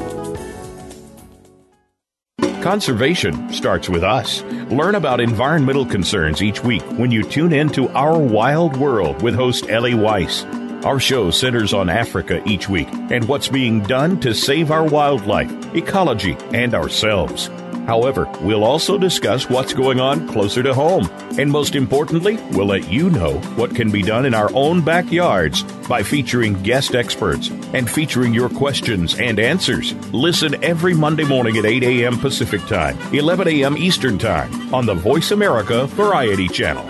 Conservation 2.63 3.53
starts 3.53 3.87
with 3.87 4.03
us. 4.03 4.41
Learn 4.71 4.95
about 4.95 5.21
environmental 5.21 5.85
concerns 5.85 6.41
each 6.41 6.63
week 6.63 6.81
when 6.93 7.11
you 7.11 7.21
tune 7.21 7.53
in 7.53 7.69
to 7.69 7.87
Our 7.89 8.17
Wild 8.17 8.75
World 8.75 9.21
with 9.21 9.35
host 9.35 9.69
Ellie 9.69 9.93
Weiss. 9.93 10.45
Our 10.83 10.99
show 10.99 11.29
centers 11.29 11.71
on 11.71 11.89
Africa 11.91 12.41
each 12.47 12.69
week 12.69 12.87
and 13.11 13.27
what's 13.27 13.49
being 13.49 13.83
done 13.83 14.19
to 14.21 14.33
save 14.33 14.71
our 14.71 14.83
wildlife, 14.83 15.51
ecology, 15.75 16.35
and 16.53 16.73
ourselves. 16.73 17.51
However, 17.89 18.31
we'll 18.41 18.63
also 18.63 18.99
discuss 18.99 19.49
what's 19.49 19.73
going 19.73 19.99
on 19.99 20.27
closer 20.27 20.61
to 20.61 20.75
home. 20.75 21.09
And 21.39 21.49
most 21.49 21.73
importantly, 21.73 22.37
we'll 22.51 22.67
let 22.67 22.87
you 22.87 23.09
know 23.09 23.39
what 23.55 23.75
can 23.75 23.89
be 23.89 24.03
done 24.03 24.27
in 24.27 24.35
our 24.35 24.51
own 24.53 24.81
backyards 24.81 25.63
by 25.87 26.03
featuring 26.03 26.53
guest 26.61 26.93
experts 26.93 27.49
and 27.73 27.89
featuring 27.89 28.31
your 28.31 28.47
questions 28.47 29.17
and 29.17 29.39
answers. 29.39 29.95
Listen 30.13 30.63
every 30.63 30.93
Monday 30.93 31.23
morning 31.23 31.57
at 31.57 31.65
8 31.65 31.81
a.m. 31.81 32.19
Pacific 32.19 32.61
Time, 32.67 32.95
11 33.11 33.47
a.m. 33.47 33.75
Eastern 33.75 34.19
Time 34.19 34.71
on 34.71 34.85
the 34.85 34.93
Voice 34.93 35.31
America 35.31 35.87
Variety 35.87 36.47
Channel. 36.47 36.85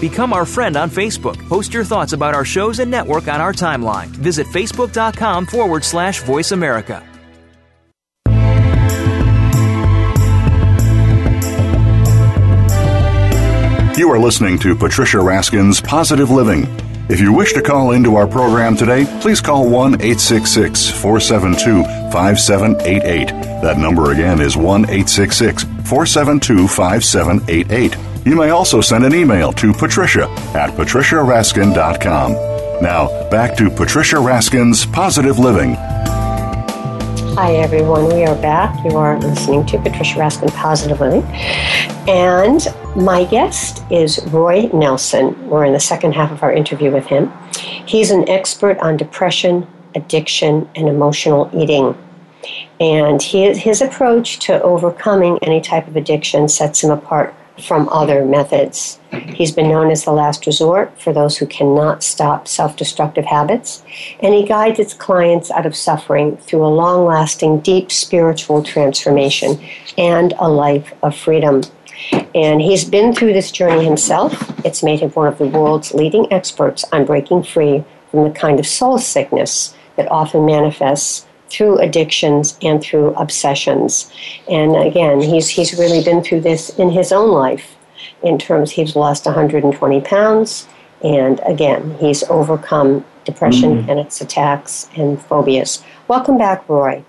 Become 0.00 0.32
our 0.32 0.46
friend 0.46 0.74
on 0.74 0.88
Facebook. 0.88 1.36
Post 1.50 1.74
your 1.74 1.84
thoughts 1.84 2.14
about 2.14 2.34
our 2.34 2.46
shows 2.46 2.78
and 2.78 2.90
network 2.90 3.28
on 3.28 3.42
our 3.42 3.52
timeline. 3.52 4.06
Visit 4.06 4.46
facebook.com 4.46 5.44
forward 5.44 5.84
slash 5.84 6.22
voice 6.22 6.52
America. 6.52 7.04
You 13.98 14.12
are 14.12 14.18
listening 14.20 14.60
to 14.60 14.76
Patricia 14.76 15.16
Raskin's 15.16 15.80
Positive 15.80 16.30
Living. 16.30 16.68
If 17.10 17.18
you 17.18 17.32
wish 17.32 17.52
to 17.54 17.60
call 17.60 17.90
into 17.90 18.14
our 18.14 18.28
program 18.28 18.76
today, 18.76 19.04
please 19.20 19.40
call 19.40 19.68
1 19.68 19.94
866 19.94 20.88
472 20.88 21.82
5788. 22.12 23.26
That 23.60 23.76
number 23.76 24.12
again 24.12 24.40
is 24.40 24.56
1 24.56 24.82
866 24.84 25.64
472 25.64 26.68
5788. 26.68 27.96
You 28.24 28.36
may 28.36 28.50
also 28.50 28.80
send 28.80 29.04
an 29.04 29.16
email 29.16 29.50
to 29.54 29.72
patricia 29.72 30.28
at 30.54 30.70
patriciaraskin.com. 30.76 32.32
Now, 32.80 33.28
back 33.30 33.56
to 33.56 33.68
Patricia 33.68 34.16
Raskin's 34.18 34.86
Positive 34.86 35.40
Living. 35.40 35.74
Hi, 37.40 37.54
everyone. 37.54 38.08
We 38.08 38.24
are 38.24 38.34
back. 38.42 38.84
You 38.84 38.96
are 38.96 39.16
listening 39.20 39.64
to 39.66 39.78
Patricia 39.78 40.18
Raskin 40.18 40.52
Positive 40.56 40.98
Living. 40.98 41.22
And 42.08 42.66
my 42.96 43.26
guest 43.26 43.84
is 43.92 44.20
Roy 44.30 44.68
Nelson. 44.74 45.48
We're 45.48 45.64
in 45.64 45.72
the 45.72 45.78
second 45.78 46.14
half 46.14 46.32
of 46.32 46.42
our 46.42 46.52
interview 46.52 46.90
with 46.90 47.06
him. 47.06 47.32
He's 47.86 48.10
an 48.10 48.28
expert 48.28 48.76
on 48.78 48.96
depression, 48.96 49.68
addiction, 49.94 50.68
and 50.74 50.88
emotional 50.88 51.48
eating. 51.54 51.96
And 52.80 53.22
his, 53.22 53.58
his 53.58 53.82
approach 53.82 54.40
to 54.40 54.60
overcoming 54.60 55.38
any 55.40 55.60
type 55.60 55.86
of 55.86 55.94
addiction 55.94 56.48
sets 56.48 56.82
him 56.82 56.90
apart 56.90 57.36
from 57.60 57.88
other 57.88 58.24
methods. 58.24 58.98
He's 59.34 59.52
been 59.52 59.68
known 59.68 59.90
as 59.90 60.04
the 60.04 60.12
last 60.12 60.46
resort 60.46 61.00
for 61.00 61.12
those 61.12 61.38
who 61.38 61.46
cannot 61.46 62.02
stop 62.02 62.46
self 62.46 62.76
destructive 62.76 63.24
habits, 63.24 63.82
and 64.20 64.34
he 64.34 64.46
guides 64.46 64.78
his 64.78 64.94
clients 64.94 65.50
out 65.50 65.66
of 65.66 65.76
suffering 65.76 66.36
through 66.36 66.64
a 66.64 66.68
long 66.68 67.04
lasting, 67.04 67.60
deep 67.60 67.90
spiritual 67.90 68.62
transformation 68.62 69.58
and 69.96 70.34
a 70.38 70.48
life 70.48 70.92
of 71.02 71.16
freedom. 71.16 71.62
And 72.34 72.60
he's 72.60 72.84
been 72.84 73.14
through 73.14 73.32
this 73.32 73.50
journey 73.50 73.84
himself. 73.84 74.32
It's 74.64 74.82
made 74.82 75.00
him 75.00 75.10
one 75.10 75.28
of 75.28 75.38
the 75.38 75.46
world's 75.46 75.92
leading 75.94 76.32
experts 76.32 76.84
on 76.92 77.04
breaking 77.04 77.42
free 77.42 77.84
from 78.10 78.24
the 78.24 78.30
kind 78.30 78.58
of 78.60 78.66
soul 78.66 78.98
sickness 78.98 79.74
that 79.96 80.10
often 80.10 80.46
manifests 80.46 81.26
through 81.48 81.78
addictions 81.78 82.58
and 82.62 82.82
through 82.82 83.14
obsessions. 83.14 84.12
And 84.48 84.76
again, 84.76 85.20
he's, 85.20 85.48
he's 85.48 85.78
really 85.78 86.02
been 86.02 86.22
through 86.22 86.42
this 86.42 86.70
in 86.78 86.90
his 86.90 87.12
own 87.12 87.30
life 87.30 87.76
in 88.22 88.38
terms 88.38 88.70
he's 88.70 88.96
lost 88.96 89.26
120 89.26 90.00
pounds. 90.02 90.68
And 91.02 91.40
again 91.46 91.96
he's 92.00 92.24
overcome 92.24 93.04
depression 93.24 93.78
mm-hmm. 93.78 93.90
and 93.90 94.00
its 94.00 94.20
attacks 94.20 94.88
and 94.96 95.20
phobias. 95.20 95.82
Welcome 96.08 96.38
back 96.38 96.68
roy. 96.68 97.04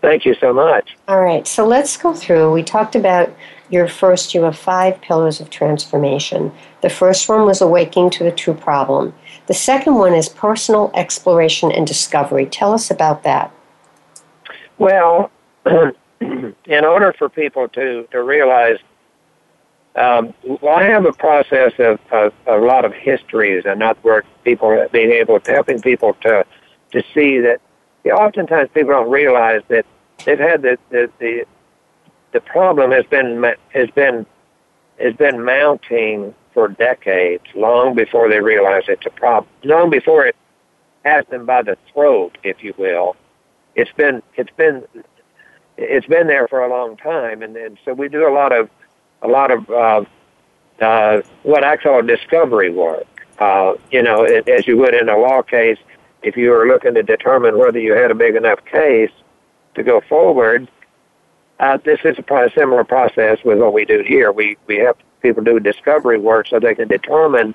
Thank 0.00 0.24
you 0.24 0.34
so 0.34 0.52
much. 0.52 0.96
All 1.08 1.20
right 1.20 1.46
so 1.46 1.66
let's 1.66 1.96
go 1.96 2.14
through 2.14 2.52
we 2.52 2.62
talked 2.62 2.94
about 2.94 3.34
your 3.70 3.88
first 3.88 4.34
you 4.34 4.42
have 4.42 4.56
five 4.56 5.00
pillars 5.00 5.40
of 5.40 5.50
transformation. 5.50 6.52
The 6.82 6.90
first 6.90 7.28
one 7.28 7.44
was 7.44 7.60
awakening 7.60 8.10
to 8.10 8.24
the 8.24 8.32
true 8.32 8.54
problem 8.54 9.14
the 9.46 9.54
second 9.54 9.94
one 9.94 10.14
is 10.14 10.28
personal 10.28 10.90
exploration 10.94 11.72
and 11.72 11.86
discovery. 11.86 12.46
Tell 12.46 12.72
us 12.72 12.90
about 12.90 13.22
that. 13.24 13.52
Well, 14.78 15.30
in 16.20 16.84
order 16.84 17.12
for 17.12 17.28
people 17.28 17.68
to, 17.68 18.06
to 18.10 18.22
realize, 18.22 18.78
um, 19.96 20.32
well, 20.44 20.74
I 20.74 20.84
have 20.84 21.04
a 21.04 21.12
process 21.12 21.72
of, 21.78 22.00
of, 22.10 22.32
a 22.46 22.56
lot 22.56 22.84
of 22.84 22.94
histories, 22.94 23.64
and 23.66 23.78
not 23.78 23.98
where 24.02 24.24
people 24.44 24.86
being 24.90 25.10
able 25.10 25.38
to 25.40 25.52
helping 25.52 25.80
people 25.80 26.14
to 26.22 26.46
to 26.92 27.02
see 27.14 27.38
that. 27.40 27.60
You 28.04 28.10
know, 28.10 28.18
oftentimes 28.18 28.70
people 28.74 28.92
don't 28.92 29.10
realize 29.10 29.62
that 29.68 29.84
they've 30.24 30.38
had 30.38 30.62
the 30.62 30.78
the 30.90 31.10
the, 31.18 31.44
the 32.32 32.40
problem 32.40 32.90
has 32.90 33.04
been 33.06 33.44
has 33.74 33.90
been 33.90 34.24
has 34.98 35.14
been 35.14 35.44
mounting 35.44 36.34
for 36.52 36.68
decades, 36.68 37.44
long 37.54 37.94
before 37.94 38.28
they 38.28 38.40
realize 38.40 38.84
it's 38.88 39.06
a 39.06 39.10
problem, 39.10 39.50
long 39.64 39.90
before 39.90 40.26
it 40.26 40.36
has 41.04 41.24
them 41.26 41.46
by 41.46 41.62
the 41.62 41.76
throat, 41.92 42.36
if 42.42 42.62
you 42.62 42.74
will. 42.76 43.16
It's 43.74 43.92
been 43.92 44.22
it's 44.36 44.52
been 44.56 44.84
it's 45.76 46.06
been 46.06 46.26
there 46.26 46.46
for 46.48 46.62
a 46.64 46.68
long 46.68 46.96
time, 46.96 47.42
and, 47.42 47.56
and 47.56 47.78
so 47.84 47.94
we 47.94 48.08
do 48.08 48.28
a 48.28 48.32
lot 48.32 48.52
of 48.52 48.68
a 49.22 49.28
lot 49.28 49.50
of 49.50 49.70
uh, 49.70 50.04
uh, 50.80 51.22
what 51.42 51.64
I 51.64 51.76
call 51.76 52.02
discovery 52.02 52.70
work. 52.70 53.06
Uh, 53.38 53.74
you 53.90 54.02
know, 54.02 54.22
it, 54.22 54.48
as 54.48 54.66
you 54.66 54.76
would 54.78 54.94
in 54.94 55.08
a 55.08 55.16
law 55.16 55.42
case, 55.42 55.78
if 56.22 56.36
you 56.36 56.50
were 56.50 56.66
looking 56.66 56.94
to 56.94 57.02
determine 57.02 57.58
whether 57.58 57.78
you 57.78 57.94
had 57.94 58.10
a 58.10 58.14
big 58.14 58.36
enough 58.36 58.64
case 58.64 59.10
to 59.74 59.82
go 59.82 60.00
forward, 60.02 60.68
uh, 61.58 61.78
this 61.84 62.00
is 62.04 62.16
a 62.18 62.50
similar 62.54 62.84
process 62.84 63.38
with 63.44 63.58
what 63.58 63.72
we 63.72 63.84
do 63.84 64.02
here. 64.06 64.32
We 64.32 64.56
we 64.66 64.76
have 64.78 64.96
people 65.22 65.42
do 65.42 65.58
discovery 65.60 66.18
work 66.18 66.48
so 66.48 66.58
they 66.58 66.74
can 66.74 66.88
determine 66.88 67.54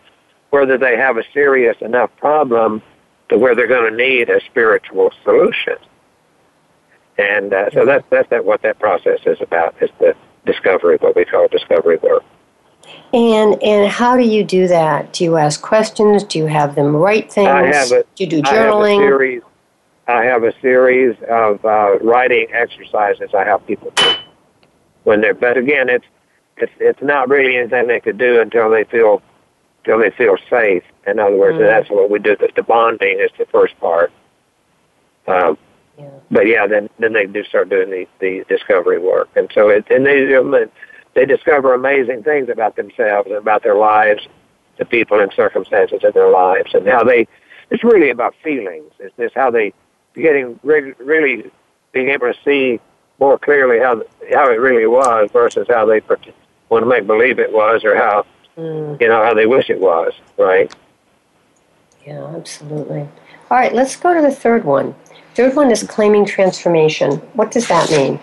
whether 0.49 0.77
they 0.77 0.97
have 0.97 1.17
a 1.17 1.23
serious 1.33 1.77
enough 1.81 2.09
problem 2.17 2.81
to 3.29 3.37
where 3.37 3.53
they're 3.53 3.67
going 3.67 3.91
to 3.91 3.97
need 3.97 4.29
a 4.29 4.39
spiritual 4.45 5.11
solution. 5.23 5.75
And 7.17 7.53
uh, 7.53 7.69
so 7.71 7.85
that's 7.85 8.05
that's 8.09 8.29
that 8.29 8.45
what 8.45 8.61
that 8.61 8.79
process 8.79 9.19
is 9.25 9.41
about 9.41 9.75
is 9.81 9.89
the 9.99 10.15
discovery, 10.45 10.97
what 11.01 11.15
we 11.15 11.25
call 11.25 11.47
discovery 11.47 11.97
work. 11.97 12.23
And 13.13 13.61
and 13.63 13.89
how 13.89 14.15
do 14.15 14.23
you 14.23 14.43
do 14.43 14.67
that? 14.67 15.13
Do 15.13 15.23
you 15.23 15.37
ask 15.37 15.61
questions? 15.61 16.23
Do 16.23 16.39
you 16.39 16.45
have 16.45 16.75
them 16.75 16.95
write 16.95 17.31
things? 17.31 17.47
I 17.47 17.65
have 17.73 17.91
a, 17.91 18.03
do 18.15 18.23
you 18.23 18.27
do 18.29 18.41
journaling? 18.43 18.99
I 18.99 19.03
have 19.03 19.03
a 19.03 19.07
series, 19.07 19.41
I 20.07 20.23
have 20.23 20.43
a 20.43 20.61
series 20.61 21.15
of 21.29 21.65
uh, 21.65 21.97
writing 21.99 22.47
exercises 22.53 23.31
I 23.33 23.43
have 23.43 23.65
people 23.65 23.91
do 23.95 24.13
when 25.03 25.21
they're. 25.21 25.33
But 25.33 25.57
again, 25.57 25.89
it's 25.89 26.05
it's 26.57 26.71
it's 26.79 27.01
not 27.01 27.29
really 27.29 27.57
anything 27.57 27.87
they 27.87 27.99
could 27.99 28.17
do 28.17 28.41
until 28.41 28.69
they 28.69 28.83
feel 28.83 29.21
until 29.79 29.99
they 29.99 30.11
feel 30.11 30.37
safe. 30.49 30.83
In 31.05 31.19
other 31.19 31.35
words, 31.35 31.57
mm. 31.57 31.65
that's 31.65 31.89
what 31.89 32.09
we 32.09 32.19
do. 32.19 32.35
The, 32.35 32.49
the 32.55 32.63
bonding 32.63 33.19
is 33.19 33.31
the 33.37 33.45
first 33.45 33.79
part. 33.79 34.11
Um, 35.27 35.57
yeah. 35.97 36.09
But 36.29 36.47
yeah, 36.47 36.67
then 36.67 36.89
then 36.99 37.13
they 37.13 37.25
do 37.25 37.43
start 37.43 37.69
doing 37.69 37.89
the 37.89 38.07
the 38.19 38.45
discovery 38.47 38.99
work, 38.99 39.29
and 39.35 39.49
so 39.53 39.69
it 39.69 39.89
and 39.89 40.05
they 40.05 40.67
they 41.13 41.25
discover 41.25 41.73
amazing 41.73 42.23
things 42.23 42.49
about 42.49 42.75
themselves 42.75 43.27
and 43.27 43.37
about 43.37 43.63
their 43.63 43.75
lives, 43.75 44.27
the 44.77 44.85
people 44.85 45.19
and 45.19 45.31
circumstances 45.33 46.01
in 46.03 46.11
their 46.13 46.29
lives, 46.29 46.73
and 46.73 46.87
how 46.87 47.03
they. 47.03 47.27
It's 47.69 47.83
really 47.83 48.09
about 48.11 48.33
feelings. 48.43 48.91
It's 48.99 49.15
this 49.17 49.31
how 49.35 49.51
they 49.51 49.73
getting 50.13 50.59
really 50.63 51.51
being 51.91 52.09
able 52.09 52.31
to 52.31 52.39
see 52.45 52.79
more 53.19 53.39
clearly 53.39 53.79
how 53.79 54.03
how 54.31 54.51
it 54.51 54.59
really 54.59 54.85
was 54.85 55.29
versus 55.31 55.67
how 55.69 55.85
they 55.85 55.99
want 56.69 56.83
to 56.83 56.87
make 56.87 57.07
believe 57.07 57.39
it 57.39 57.51
was 57.51 57.83
or 57.83 57.95
how 57.95 58.25
mm. 58.57 58.99
you 58.99 59.07
know 59.07 59.23
how 59.23 59.33
they 59.33 59.45
wish 59.45 59.69
it 59.69 59.79
was 59.79 60.13
right? 60.37 60.73
Yeah 62.05 62.25
absolutely. 62.35 63.01
All 63.49 63.57
right 63.57 63.73
let's 63.73 63.95
go 63.95 64.13
to 64.13 64.21
the 64.21 64.31
third 64.31 64.63
one. 64.63 64.95
Third 65.35 65.55
one 65.55 65.71
is 65.71 65.83
claiming 65.83 66.25
transformation. 66.25 67.11
What 67.33 67.51
does 67.51 67.67
that 67.67 67.89
mean? 67.91 68.19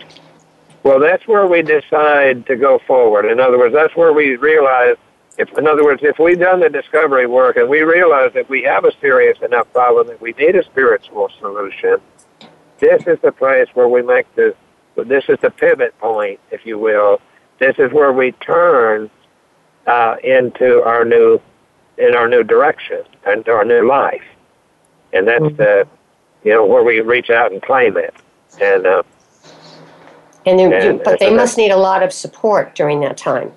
Well 0.82 1.00
that's 1.00 1.26
where 1.26 1.46
we 1.46 1.62
decide 1.62 2.46
to 2.46 2.56
go 2.56 2.78
forward. 2.86 3.26
In 3.26 3.40
other 3.40 3.58
words 3.58 3.74
that's 3.74 3.96
where 3.96 4.12
we 4.12 4.36
realize 4.36 4.96
if 5.38 5.56
in 5.58 5.66
other 5.66 5.84
words 5.84 6.02
if 6.02 6.18
we've 6.18 6.38
done 6.38 6.60
the 6.60 6.68
discovery 6.68 7.26
work 7.26 7.56
and 7.56 7.68
we 7.68 7.82
realize 7.82 8.32
that 8.34 8.48
we 8.48 8.62
have 8.62 8.84
a 8.84 8.92
serious 9.00 9.38
enough 9.42 9.70
problem 9.72 10.06
that 10.06 10.20
we 10.20 10.32
need 10.38 10.54
a 10.56 10.64
spiritual 10.64 11.28
solution 11.40 11.96
this 12.78 13.06
is 13.06 13.18
the 13.20 13.32
place 13.32 13.68
where 13.74 13.88
we 13.88 14.02
make 14.02 14.32
the 14.36 14.54
this 14.96 15.24
is 15.28 15.38
the 15.40 15.50
pivot 15.50 15.96
point 15.98 16.38
if 16.50 16.64
you 16.64 16.78
will 16.78 17.20
this 17.58 17.76
is 17.78 17.92
where 17.92 18.12
we 18.12 18.32
turn 18.32 19.10
uh, 19.86 20.16
into 20.22 20.82
our 20.82 21.04
new 21.04 21.40
in 21.96 22.16
our 22.16 22.28
new 22.28 22.42
direction 22.42 23.02
and 23.26 23.48
our 23.48 23.64
new 23.64 23.86
life, 23.86 24.24
and 25.12 25.26
that's 25.28 25.44
mm-hmm. 25.44 25.56
the 25.56 25.86
you 26.42 26.52
know 26.52 26.64
where 26.64 26.82
we 26.82 27.00
reach 27.00 27.30
out 27.30 27.52
and 27.52 27.62
claim 27.62 27.96
it, 27.96 28.14
and 28.60 28.86
uh, 28.86 29.02
and, 30.46 30.60
and 30.60 31.02
but 31.04 31.20
they 31.20 31.34
must 31.34 31.56
need 31.56 31.70
a 31.70 31.76
lot 31.76 32.02
of 32.02 32.12
support 32.12 32.74
during 32.74 33.00
that 33.00 33.16
time. 33.16 33.52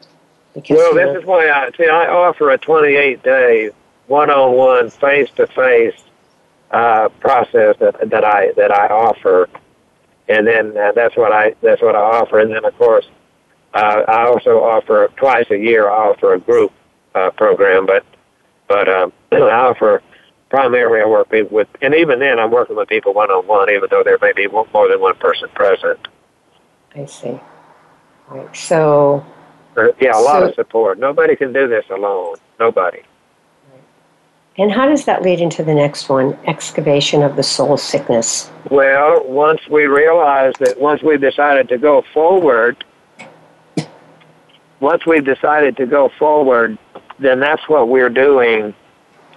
Because, 0.54 0.78
well, 0.78 0.96
this 0.96 1.06
know, 1.06 1.20
is 1.20 1.26
why 1.26 1.50
I 1.50 1.70
see 1.78 1.88
I 1.88 2.08
offer 2.08 2.50
a 2.50 2.58
28 2.58 3.22
day 3.22 3.70
one-on-one 4.08 4.90
face-to-face 4.90 6.02
uh, 6.72 7.10
process 7.20 7.76
that 7.80 8.10
that 8.10 8.24
I 8.24 8.52
that 8.54 8.72
I 8.72 8.88
offer 8.88 9.50
and 10.30 10.46
then 10.46 10.78
uh, 10.78 10.92
that's 10.94 11.16
what 11.16 11.32
I 11.32 11.56
that's 11.62 11.82
what 11.82 11.96
I 11.96 12.00
offer. 12.00 12.40
And 12.40 12.52
then 12.52 12.66
of 12.66 12.78
course, 12.78 13.08
uh, 13.74 14.04
I 14.08 14.26
also 14.26 14.64
offer 14.64 15.12
twice 15.18 15.46
a 15.52 15.58
year. 15.58 15.90
I 15.90 16.10
offer 16.10 16.34
a 16.34 16.40
group 16.40 16.72
uh, 17.16 17.32
program, 17.32 17.86
but 17.86 18.06
but 18.68 18.88
um, 18.90 19.14
I 19.32 19.38
offer 19.38 20.02
primarily 20.50 21.02
I 21.02 21.06
work 21.06 21.32
with, 21.52 21.68
and 21.82 21.94
even 21.94 22.20
then 22.20 22.40
I'm 22.40 22.52
working 22.52 22.76
with 22.76 22.90
people 22.90 23.14
one 23.14 23.30
on 23.30 23.46
one, 23.48 23.70
even 23.70 23.88
though 23.90 24.04
there 24.04 24.18
may 24.22 24.34
be 24.34 24.48
more 24.48 24.88
than 24.90 25.02
one 25.02 25.16
person 25.16 25.50
present. 25.50 26.08
I 26.96 27.06
see. 27.06 27.40
Right. 28.30 28.56
So. 28.56 29.26
Uh, 29.76 29.90
yeah, 30.02 30.18
a 30.18 30.22
lot 30.22 30.42
of 30.42 30.56
support. 30.56 30.98
Nobody 30.98 31.36
can 31.36 31.54
do 31.54 31.68
this 31.68 31.86
alone. 31.92 32.38
Nobody. 32.60 33.04
And 34.60 34.72
how 34.72 34.88
does 34.88 35.06
that 35.06 35.22
lead 35.22 35.40
into 35.40 35.64
the 35.64 35.74
next 35.74 36.10
one, 36.10 36.38
excavation 36.48 37.22
of 37.22 37.36
the 37.36 37.44
soul 37.44 37.78
sickness? 37.78 38.50
Well, 38.72 39.24
once 39.28 39.62
we 39.70 39.86
realize 39.86 40.54
that 40.60 40.80
once 40.82 41.04
we've 41.04 41.22
decided 41.22 41.70
to 41.70 41.78
go 41.78 42.04
forward, 42.12 42.84
once 44.80 45.06
we've 45.06 45.26
decided 45.26 45.78
to 45.78 45.86
go 45.86 46.10
forward, 46.20 46.78
then 47.20 47.40
that's 47.40 47.68
what 47.68 47.90
we're 47.90 48.10
doing 48.10 48.74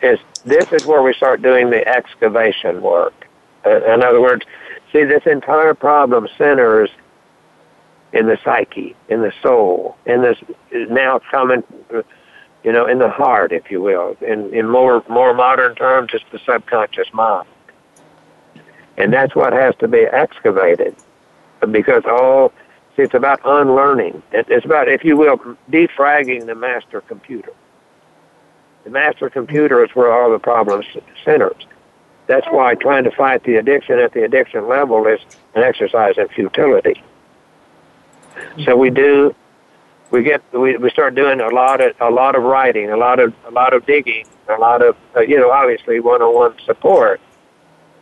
is 0.03 0.19
this 0.45 0.73
is 0.73 0.87
where 0.87 1.03
we 1.03 1.13
start 1.15 1.43
doing 1.43 1.71
the 1.71 1.87
excavation 1.87 2.83
work. 2.83 3.27
In 3.65 4.03
other 4.03 4.21
words, 4.21 4.45
see 4.93 5.05
this 5.05 5.23
entire 5.27 5.75
problem 5.75 6.29
centers 6.39 6.91
in 8.13 8.27
the 8.27 8.39
psyche, 8.43 8.97
in 9.09 9.21
the 9.21 9.33
soul, 9.43 9.97
in 10.07 10.23
this 10.23 10.39
now 10.73 11.21
coming 11.31 11.63
you 12.65 12.73
know, 12.73 12.87
in 12.87 12.99
the 12.99 13.09
heart, 13.09 13.53
if 13.53 13.71
you 13.71 13.81
will. 13.81 14.17
In, 14.21 14.53
in 14.53 14.69
more, 14.69 15.03
more 15.09 15.33
modern 15.33 15.75
terms, 15.75 16.11
it's 16.13 16.25
the 16.31 16.39
subconscious 16.45 17.13
mind. 17.13 17.49
And 18.97 19.13
that's 19.13 19.35
what 19.35 19.53
has 19.53 19.75
to 19.77 19.89
be 19.89 20.01
excavated 20.01 20.95
because 21.71 22.03
all, 22.07 22.53
it's 23.01 23.15
about 23.15 23.41
unlearning. 23.45 24.23
It's 24.33 24.65
about, 24.65 24.89
if 24.89 25.05
you 25.05 25.17
will, 25.17 25.39
defragging 25.71 26.47
the 26.47 26.55
master 26.55 27.01
computer. 27.01 27.53
The 28.85 28.91
master 28.91 29.29
computer 29.29 29.85
is 29.85 29.91
where 29.95 30.13
all 30.13 30.31
the 30.31 30.39
problems 30.39 30.87
centers. 31.25 31.67
That's 32.27 32.47
why 32.47 32.75
trying 32.75 33.05
to 33.05 33.11
fight 33.11 33.43
the 33.45 33.57
addiction 33.57 33.99
at 33.99 34.13
the 34.13 34.25
addiction 34.25 34.69
level 34.69 35.07
is 35.07 35.21
an 35.55 35.63
exercise 35.63 36.15
in 36.17 36.29
futility. 36.29 37.03
So 38.65 38.77
we 38.77 38.91
do 38.91 39.35
we 40.11 40.23
get 40.23 40.43
we, 40.53 40.77
we 40.77 40.91
start 40.91 41.15
doing 41.15 41.41
a 41.41 41.49
lot 41.49 41.81
of 41.81 41.95
a 42.01 42.11
lot 42.11 42.37
of 42.37 42.43
writing, 42.43 42.91
a 42.91 42.97
lot 42.97 43.19
of 43.19 43.35
a 43.47 43.51
lot 43.51 43.75
of 43.75 43.85
digging, 43.87 44.27
a 44.49 44.55
lot 44.55 44.83
of 44.83 44.97
uh, 45.17 45.21
you 45.21 45.39
know 45.39 45.51
obviously 45.51 46.01
one-on-one 46.01 46.55
support 46.65 47.21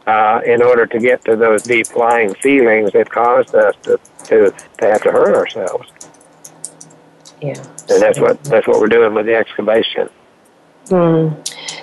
uh, 0.09 0.41
in 0.47 0.63
order 0.63 0.87
to 0.87 0.99
get 0.99 1.23
to 1.27 1.37
those 1.37 1.63
deep 1.65 1.95
lying 1.95 2.33
feelings 2.37 2.93
that 2.93 3.11
caused 3.11 3.55
us 3.55 3.75
to, 3.83 4.01
to 4.25 4.51
to 4.79 4.85
have 4.87 5.03
to 5.03 5.13
hurt 5.13 5.35
ourselves. 5.37 5.87
Yeah, 7.43 7.63
and 7.91 8.03
that's 8.03 8.19
what 8.19 8.43
that's 8.45 8.67
what 8.67 8.81
we're 8.81 8.89
doing 8.89 9.13
with 9.13 9.27
the 9.27 9.35
excavation. 9.35 10.09
Mm. 10.87 11.27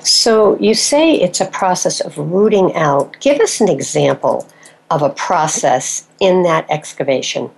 So 0.03 0.57
you 0.59 0.73
say 0.73 1.13
it's 1.13 1.39
a 1.39 1.45
process 1.45 2.01
of 2.01 2.17
rooting 2.17 2.73
out. 2.73 3.15
Give 3.19 3.39
us 3.39 3.61
an 3.61 3.69
example 3.69 4.47
of 4.89 5.03
a 5.03 5.11
process 5.11 6.07
in 6.19 6.41
that 6.43 6.65
excavation. 6.69 7.51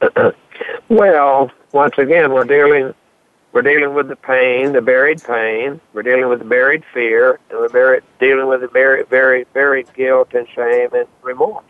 well, 0.88 1.50
once 1.72 1.98
again, 1.98 2.32
we're 2.32 2.44
dealing 2.44 2.94
we're 3.56 3.62
dealing 3.62 3.94
with 3.94 4.08
the 4.08 4.16
pain, 4.16 4.74
the 4.74 4.82
buried 4.82 5.24
pain. 5.24 5.80
We're 5.94 6.02
dealing 6.02 6.28
with 6.28 6.40
the 6.40 6.44
buried 6.44 6.84
fear, 6.92 7.40
and 7.48 7.58
we're 7.58 7.70
buried, 7.70 8.02
dealing 8.20 8.48
with 8.48 8.60
the 8.60 8.68
buried, 8.68 9.08
buried, 9.08 9.50
buried 9.54 9.88
guilt 9.94 10.34
and 10.34 10.46
shame 10.54 10.90
and 10.92 11.08
remorse. 11.22 11.64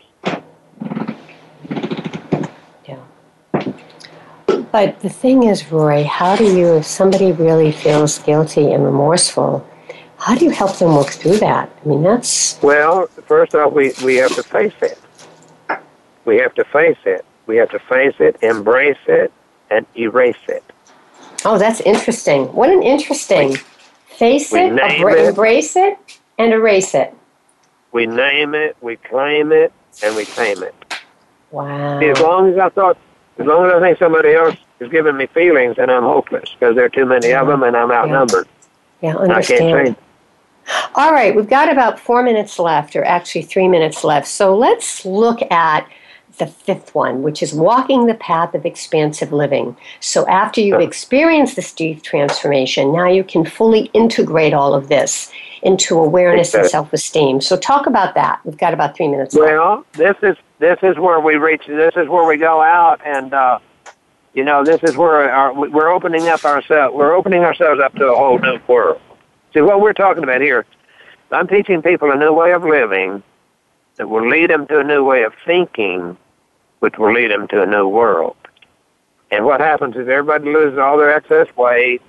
Yeah. 2.88 2.98
But 4.72 4.98
the 4.98 5.08
thing 5.08 5.44
is, 5.44 5.70
Roy, 5.70 6.02
how 6.02 6.34
do 6.34 6.56
you, 6.56 6.74
if 6.78 6.86
somebody 6.86 7.30
really 7.30 7.70
feels 7.70 8.18
guilty 8.18 8.72
and 8.72 8.84
remorseful, 8.84 9.64
how 10.18 10.34
do 10.34 10.44
you 10.44 10.50
help 10.50 10.76
them 10.78 10.92
work 10.92 11.10
through 11.10 11.36
that? 11.36 11.70
I 11.84 11.88
mean, 11.88 12.02
that's. 12.02 12.60
Well, 12.62 13.06
first 13.06 13.54
off, 13.54 13.72
we, 13.72 13.92
we 14.04 14.16
have 14.16 14.34
to 14.34 14.42
face 14.42 14.74
it. 14.82 14.98
We 16.24 16.38
have 16.38 16.52
to 16.54 16.64
face 16.64 16.98
it. 17.04 17.24
We 17.46 17.58
have 17.58 17.70
to 17.70 17.78
face 17.78 18.16
it, 18.18 18.42
embrace 18.42 18.98
it, 19.06 19.32
and 19.70 19.86
erase 19.96 20.34
it. 20.48 20.64
Oh, 21.46 21.58
that's 21.58 21.80
interesting. 21.82 22.52
What 22.52 22.70
an 22.70 22.82
interesting. 22.82 23.50
We, 23.50 23.56
face 24.08 24.52
it, 24.52 24.72
abra- 24.72 25.14
it, 25.14 25.28
embrace 25.28 25.76
it, 25.76 25.96
and 26.38 26.52
erase 26.52 26.92
it. 26.92 27.14
We 27.92 28.06
name 28.06 28.54
it, 28.56 28.76
we 28.80 28.96
claim 28.96 29.52
it, 29.52 29.72
and 30.02 30.16
we 30.16 30.24
tame 30.24 30.64
it. 30.64 30.74
Wow. 31.52 32.00
See, 32.00 32.08
as 32.08 32.20
long 32.20 32.52
as 32.52 32.58
I 32.58 32.68
thought, 32.70 32.98
as 33.38 33.46
long 33.46 33.64
as 33.66 33.74
I 33.74 33.80
think 33.80 33.98
somebody 33.98 34.32
else 34.34 34.56
is 34.80 34.90
giving 34.90 35.16
me 35.16 35.26
feelings, 35.26 35.76
then 35.76 35.88
I'm 35.88 36.02
hopeless 36.02 36.50
because 36.58 36.74
there 36.74 36.84
are 36.84 36.88
too 36.88 37.06
many 37.06 37.32
of 37.32 37.46
them 37.46 37.62
and 37.62 37.76
I'm 37.76 37.92
outnumbered. 37.92 38.48
Yeah, 39.00 39.10
yeah 39.10 39.16
understand. 39.16 39.64
I 39.64 39.72
can't 39.72 39.86
change. 39.86 39.96
All 40.96 41.12
right, 41.12 41.34
we've 41.34 41.48
got 41.48 41.70
about 41.70 42.00
four 42.00 42.24
minutes 42.24 42.58
left, 42.58 42.96
or 42.96 43.04
actually 43.04 43.42
three 43.42 43.68
minutes 43.68 44.02
left. 44.02 44.26
So 44.26 44.56
let's 44.56 45.06
look 45.06 45.40
at 45.52 45.88
the 46.38 46.46
fifth 46.46 46.94
one, 46.94 47.22
which 47.22 47.42
is 47.42 47.52
walking 47.52 48.06
the 48.06 48.14
path 48.14 48.54
of 48.54 48.66
expansive 48.66 49.32
living. 49.32 49.76
So 50.00 50.26
after 50.26 50.60
you've 50.60 50.80
experienced 50.80 51.56
this 51.56 51.72
deep 51.72 52.02
transformation, 52.02 52.92
now 52.92 53.08
you 53.08 53.24
can 53.24 53.44
fully 53.44 53.90
integrate 53.92 54.54
all 54.54 54.74
of 54.74 54.88
this 54.88 55.32
into 55.62 55.98
awareness 55.98 56.54
and 56.54 56.66
self-esteem. 56.66 57.40
So 57.40 57.56
talk 57.56 57.86
about 57.86 58.14
that. 58.14 58.40
We've 58.44 58.58
got 58.58 58.74
about 58.74 58.96
three 58.96 59.08
minutes. 59.08 59.34
Well, 59.34 59.76
left. 59.76 59.92
this 59.94 60.16
is 60.22 60.36
this 60.58 60.78
is 60.82 60.96
where 60.96 61.20
we 61.20 61.36
reach. 61.36 61.66
This 61.66 61.94
is 61.96 62.08
where 62.08 62.26
we 62.26 62.36
go 62.36 62.62
out, 62.62 63.00
and 63.04 63.32
uh, 63.34 63.58
you 64.34 64.44
know, 64.44 64.64
this 64.64 64.82
is 64.82 64.96
where 64.96 65.30
our, 65.30 65.52
we're 65.52 65.88
opening 65.88 66.28
up 66.28 66.44
ourselves. 66.44 66.94
We're 66.94 67.14
opening 67.14 67.42
ourselves 67.42 67.80
up 67.80 67.94
to 67.94 68.06
a 68.06 68.16
whole 68.16 68.38
new 68.38 68.58
world. 68.68 69.00
See 69.54 69.60
what 69.62 69.80
we're 69.80 69.94
talking 69.94 70.22
about 70.22 70.40
here. 70.40 70.66
I'm 71.32 71.48
teaching 71.48 71.82
people 71.82 72.10
a 72.12 72.16
new 72.16 72.32
way 72.32 72.52
of 72.52 72.62
living 72.62 73.22
that 73.96 74.08
will 74.08 74.28
lead 74.28 74.50
them 74.50 74.66
to 74.68 74.80
a 74.80 74.84
new 74.84 75.02
way 75.04 75.22
of 75.22 75.32
thinking 75.44 76.16
which 76.80 76.98
will 76.98 77.12
lead 77.12 77.30
them 77.30 77.48
to 77.48 77.62
a 77.62 77.66
new 77.66 77.88
world. 77.88 78.36
And 79.30 79.44
what 79.44 79.60
happens 79.60 79.96
is 79.96 80.08
everybody 80.08 80.52
loses 80.52 80.78
all 80.78 80.96
their 80.96 81.10
excess 81.10 81.48
weight. 81.56 82.02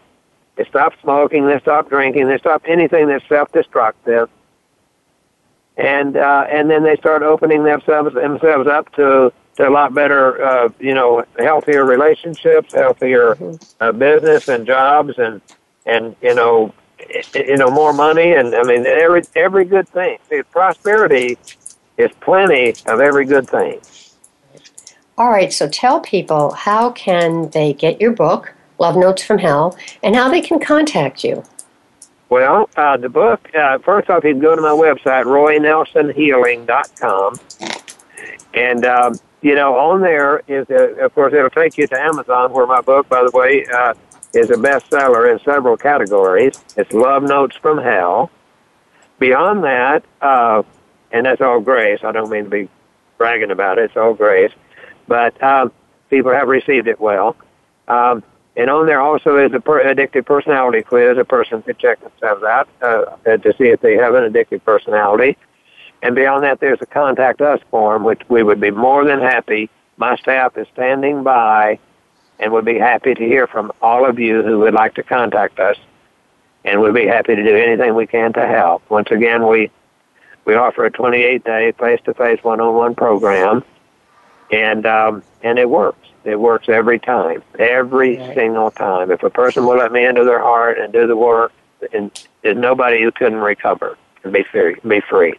They 0.56 0.66
stop 0.66 0.94
smoking. 1.02 1.48
They 1.48 1.60
stop 1.60 1.90
drinking. 1.90 2.28
They 2.28 2.38
stop 2.38 2.64
anything 2.66 3.08
that's 3.08 3.28
self-destructive. 3.28 4.30
And 5.78 6.18
uh, 6.18 6.46
and 6.50 6.70
then 6.70 6.84
they 6.84 6.96
start 6.96 7.22
opening 7.22 7.64
themselves 7.64 8.16
themselves 8.16 8.68
up 8.68 8.92
to 8.94 9.32
to 9.58 9.68
a 9.68 9.70
lot 9.70 9.94
better, 9.94 10.44
uh, 10.44 10.70
you 10.80 10.94
know, 10.94 11.24
healthier 11.38 11.86
relationships, 11.86 12.74
healthier 12.74 13.36
mm-hmm. 13.36 13.56
uh, 13.80 13.92
business 13.92 14.48
and 14.48 14.66
jobs, 14.66 15.14
and 15.20 15.42
and 15.86 16.16
you 16.22 16.34
know, 16.34 16.74
you 17.36 17.58
know, 17.58 17.70
more 17.70 17.94
money, 17.94 18.34
and 18.34 18.56
I 18.56 18.64
mean, 18.64 18.88
every 18.88 19.22
every 19.36 19.66
good 19.66 19.88
thing. 19.90 20.18
See, 20.30 20.42
prosperity 20.44 21.38
is 21.98 22.12
plenty 22.22 22.72
of 22.88 23.00
every 23.00 23.26
good 23.26 23.48
thing. 23.48 23.80
All 25.20 25.32
right, 25.32 25.52
so 25.52 25.68
tell 25.68 26.00
people 26.00 26.52
how 26.52 26.92
can 26.92 27.50
they 27.50 27.74
get 27.74 28.00
your 28.00 28.12
book, 28.12 28.54
Love 28.78 28.96
Notes 28.96 29.24
from 29.24 29.40
Hell, 29.40 29.76
and 30.04 30.16
how 30.16 30.30
they 30.30 30.42
can 30.42 30.60
contact 30.60 31.24
you. 31.24 31.44
Well, 32.30 32.70
uh, 32.78 32.98
the 32.98 33.10
book, 33.10 33.50
uh, 33.56 33.80
first 33.80 34.12
off, 34.12 34.24
you 34.24 34.34
can 34.34 34.42
go 34.42 34.56
to 34.56 34.62
my 34.62 34.70
website, 34.70 35.26
roynelsonhealing.com. 35.26 37.40
And, 38.54 38.86
um, 38.86 39.20
you 39.42 39.56
know, 39.56 39.76
on 39.76 40.02
there 40.02 40.44
is, 40.48 40.70
uh, 40.70 40.94
of 41.04 41.16
course, 41.16 41.34
it'll 41.34 41.50
take 41.50 41.80
you 41.80 41.88
to 41.88 42.00
Amazon, 42.00 42.54
where 42.54 42.68
my 42.68 42.82
book, 42.82 43.10
by 43.10 43.24
the 43.24 43.32
way, 43.36 43.66
uh, 43.74 43.96
is 44.36 44.52
a 44.52 44.56
bestseller 44.56 45.32
in 45.32 45.40
several 45.40 45.78
categories. 45.78 46.64
It's 46.76 46.94
Love 46.94 47.24
Notes 47.24 47.56
from 47.56 47.80
Hell. 47.80 48.30
Beyond 49.18 49.64
that, 49.64 50.04
uh, 50.22 50.62
and 51.12 51.26
that's 51.26 51.42
all 51.42 51.60
grace. 51.60 52.02
I 52.04 52.12
don't 52.12 52.30
mean 52.30 52.44
to 52.44 52.52
be 52.52 52.70
bragging 53.18 53.50
about 53.50 53.80
it. 53.80 53.86
It's 53.86 53.98
all 53.98 54.14
grace 54.14 54.52
but 55.08 55.42
um, 55.42 55.72
people 56.10 56.32
have 56.32 56.48
received 56.48 56.88
it 56.88 57.00
well. 57.00 57.36
Um, 57.88 58.24
and 58.56 58.72
on 58.72 58.88
there 58.88 59.00
also 59.00 59.38
is 59.38 59.54
a 59.54 59.60
per- 59.60 59.84
addictive 59.84 60.26
personality 60.26 60.82
quiz. 60.82 61.18
A 61.18 61.24
person 61.24 61.62
could 61.62 61.78
check 61.78 62.02
themselves 62.02 62.44
out 62.44 62.68
uh, 62.82 63.38
to 63.38 63.54
see 63.58 63.66
if 63.66 63.82
they 63.82 63.96
have 63.96 64.16
an 64.16 64.32
addictive 64.32 64.64
personality. 64.64 65.38
And 66.02 66.16
beyond 66.16 66.44
that, 66.44 66.60
there's 66.60 66.82
a 66.82 66.86
contact 66.86 67.40
us 67.40 67.60
form, 67.70 68.04
which 68.04 68.22
we 68.30 68.44
would 68.44 68.60
be 68.60 68.72
more 68.72 69.06
than 69.06 69.20
happy. 69.20 69.70
My 69.98 70.16
staff 70.18 70.58
is 70.58 70.68
standing 70.74 71.24
by 71.24 71.80
and 72.40 72.52
would 72.52 72.66
be 72.66 72.78
happy 72.78 73.14
to 73.14 73.24
hear 73.24 73.48
from 73.48 73.72
all 73.82 74.08
of 74.08 74.20
you 74.20 74.44
who 74.44 74.60
would 74.60 74.74
like 74.74 74.96
to 74.96 75.04
contact 75.04 75.60
us. 75.60 75.78
And 76.66 76.82
we'd 76.82 76.94
be 76.94 77.08
happy 77.08 77.36
to 77.36 77.44
do 77.44 77.56
anything 77.56 77.96
we 77.96 78.08
can 78.08 78.34
to 78.34 78.46
help. 78.46 78.88
Once 78.90 79.10
again, 79.12 79.48
we, 79.48 79.72
we 80.46 80.56
offer 80.56 80.86
a 80.86 80.92
28 80.92 81.44
day 81.44 81.72
face 81.74 82.00
to 82.06 82.14
face 82.16 82.44
one 82.44 82.60
on 82.60 82.74
one 82.74 82.96
program 82.96 83.64
and 84.52 84.86
um, 84.86 85.24
and 85.44 85.60
it 85.60 85.70
works. 85.70 86.00
It 86.24 86.40
works 86.40 86.68
every 86.68 87.00
time, 87.00 87.42
every 87.58 88.18
right. 88.18 88.36
single 88.36 88.72
time. 88.72 89.12
If 89.12 89.24
a 89.24 89.30
person 89.30 89.66
will 89.66 89.78
let 89.78 89.92
me 89.92 90.06
into 90.06 90.24
their 90.24 90.42
heart 90.42 90.78
and 90.78 90.92
do 90.92 91.08
the 91.08 91.16
work, 91.16 91.54
and 91.94 92.12
there's 92.42 92.58
nobody 92.58 93.02
who 93.02 93.12
couldn't 93.12 93.40
recover 93.40 93.98
and 94.24 94.34
be 94.34 94.44
free. 94.44 94.76
Be 94.86 95.00
free. 95.00 95.36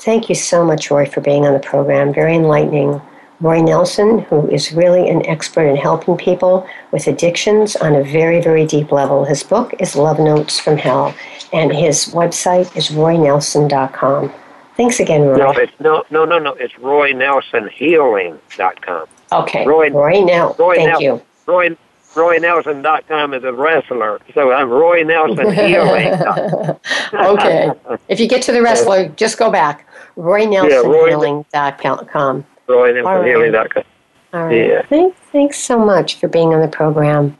Thank 0.00 0.28
you 0.28 0.34
so 0.34 0.64
much, 0.64 0.90
Roy, 0.90 1.06
for 1.06 1.20
being 1.20 1.44
on 1.44 1.52
the 1.52 1.58
program. 1.58 2.14
Very 2.14 2.36
enlightening. 2.36 3.00
Roy 3.40 3.60
Nelson, 3.60 4.20
who 4.20 4.48
is 4.48 4.72
really 4.72 5.08
an 5.08 5.24
expert 5.26 5.68
in 5.68 5.76
helping 5.76 6.16
people 6.16 6.66
with 6.90 7.06
addictions 7.06 7.76
on 7.76 7.94
a 7.94 8.02
very, 8.02 8.40
very 8.40 8.66
deep 8.66 8.90
level. 8.90 9.24
His 9.24 9.44
book 9.44 9.72
is 9.78 9.94
Love 9.94 10.18
Notes 10.18 10.58
from 10.58 10.76
Hell, 10.76 11.14
and 11.52 11.72
his 11.72 12.06
website 12.06 12.76
is 12.76 12.88
roynelson.com. 12.88 14.32
Thanks 14.78 15.00
again, 15.00 15.20
Roy. 15.22 15.36
No, 15.36 15.50
it's, 15.50 15.72
no, 15.80 16.04
no, 16.10 16.24
no, 16.24 16.38
no. 16.38 16.54
It's 16.54 16.72
roynelsonhealing.com. 16.74 19.06
Okay. 19.32 19.66
Roy, 19.66 19.90
Roy 19.90 20.20
Nell. 20.24 20.54
Roy 20.58 20.76
Thank 20.76 20.88
Nel- 20.88 21.02
you. 21.02 21.20
Roy, 21.46 21.76
RoyNelson.com 22.14 23.34
is 23.34 23.44
a 23.44 23.52
wrestler, 23.52 24.18
so 24.34 24.50
I'm 24.52 24.70
Roy 24.70 25.02
Nelson 25.02 25.52
Healing. 25.52 26.12
okay. 27.12 27.70
If 28.08 28.18
you 28.20 28.26
get 28.28 28.40
to 28.42 28.52
the 28.52 28.62
wrestler, 28.62 29.08
just 29.10 29.36
go 29.38 29.50
back. 29.50 29.86
RoyNelsonHealing.com. 30.16 32.46
Yeah, 32.68 32.74
RoyNelsonHealing.com. 32.74 33.84
All 34.32 34.46
right. 34.46 34.56
Yeah. 34.56 34.82
Thanks, 34.82 35.18
thanks 35.32 35.58
so 35.58 35.78
much 35.78 36.16
for 36.16 36.28
being 36.28 36.54
on 36.54 36.60
the 36.60 36.68
program. 36.68 37.36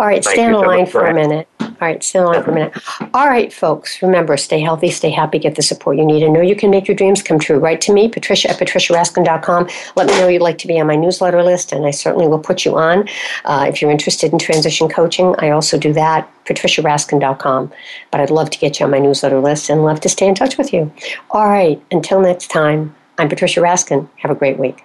All 0.00 0.06
right, 0.06 0.24
Thank 0.24 0.36
stand 0.36 0.56
on 0.56 0.62
the 0.62 0.68
line 0.68 0.86
for 0.86 1.04
a 1.06 1.14
minute. 1.14 1.46
All 1.82 1.88
right, 1.88 2.00
stand 2.00 2.26
on 2.26 2.44
for 2.44 2.52
a 2.52 2.54
minute. 2.54 2.80
All 3.12 3.26
right, 3.26 3.52
folks, 3.52 4.00
remember, 4.02 4.36
stay 4.36 4.60
healthy, 4.60 4.88
stay 4.88 5.10
happy, 5.10 5.40
get 5.40 5.56
the 5.56 5.62
support 5.62 5.96
you 5.96 6.04
need, 6.04 6.22
and 6.22 6.32
know 6.32 6.40
you 6.40 6.54
can 6.54 6.70
make 6.70 6.86
your 6.86 6.96
dreams 6.96 7.24
come 7.24 7.40
true. 7.40 7.58
Write 7.58 7.80
to 7.80 7.92
me, 7.92 8.08
Patricia 8.08 8.50
at 8.50 8.60
patriciaraskin.com. 8.60 9.68
Let 9.96 10.06
me 10.06 10.12
know 10.12 10.28
you'd 10.28 10.42
like 10.42 10.58
to 10.58 10.68
be 10.68 10.78
on 10.78 10.86
my 10.86 10.94
newsletter 10.94 11.42
list, 11.42 11.72
and 11.72 11.84
I 11.84 11.90
certainly 11.90 12.28
will 12.28 12.38
put 12.38 12.64
you 12.64 12.78
on. 12.78 13.08
Uh, 13.46 13.66
if 13.68 13.82
you're 13.82 13.90
interested 13.90 14.32
in 14.32 14.38
transition 14.38 14.88
coaching, 14.88 15.34
I 15.38 15.50
also 15.50 15.76
do 15.76 15.92
that, 15.94 16.32
patriciaraskin.com. 16.44 17.72
But 18.12 18.20
I'd 18.20 18.30
love 18.30 18.50
to 18.50 18.58
get 18.58 18.78
you 18.78 18.84
on 18.84 18.92
my 18.92 19.00
newsletter 19.00 19.40
list 19.40 19.68
and 19.68 19.84
love 19.84 19.98
to 20.02 20.08
stay 20.08 20.28
in 20.28 20.36
touch 20.36 20.58
with 20.58 20.72
you. 20.72 20.92
All 21.32 21.48
right, 21.48 21.82
until 21.90 22.20
next 22.20 22.46
time, 22.46 22.94
I'm 23.18 23.28
Patricia 23.28 23.58
Raskin. 23.58 24.08
Have 24.18 24.30
a 24.30 24.36
great 24.36 24.56
week. 24.56 24.84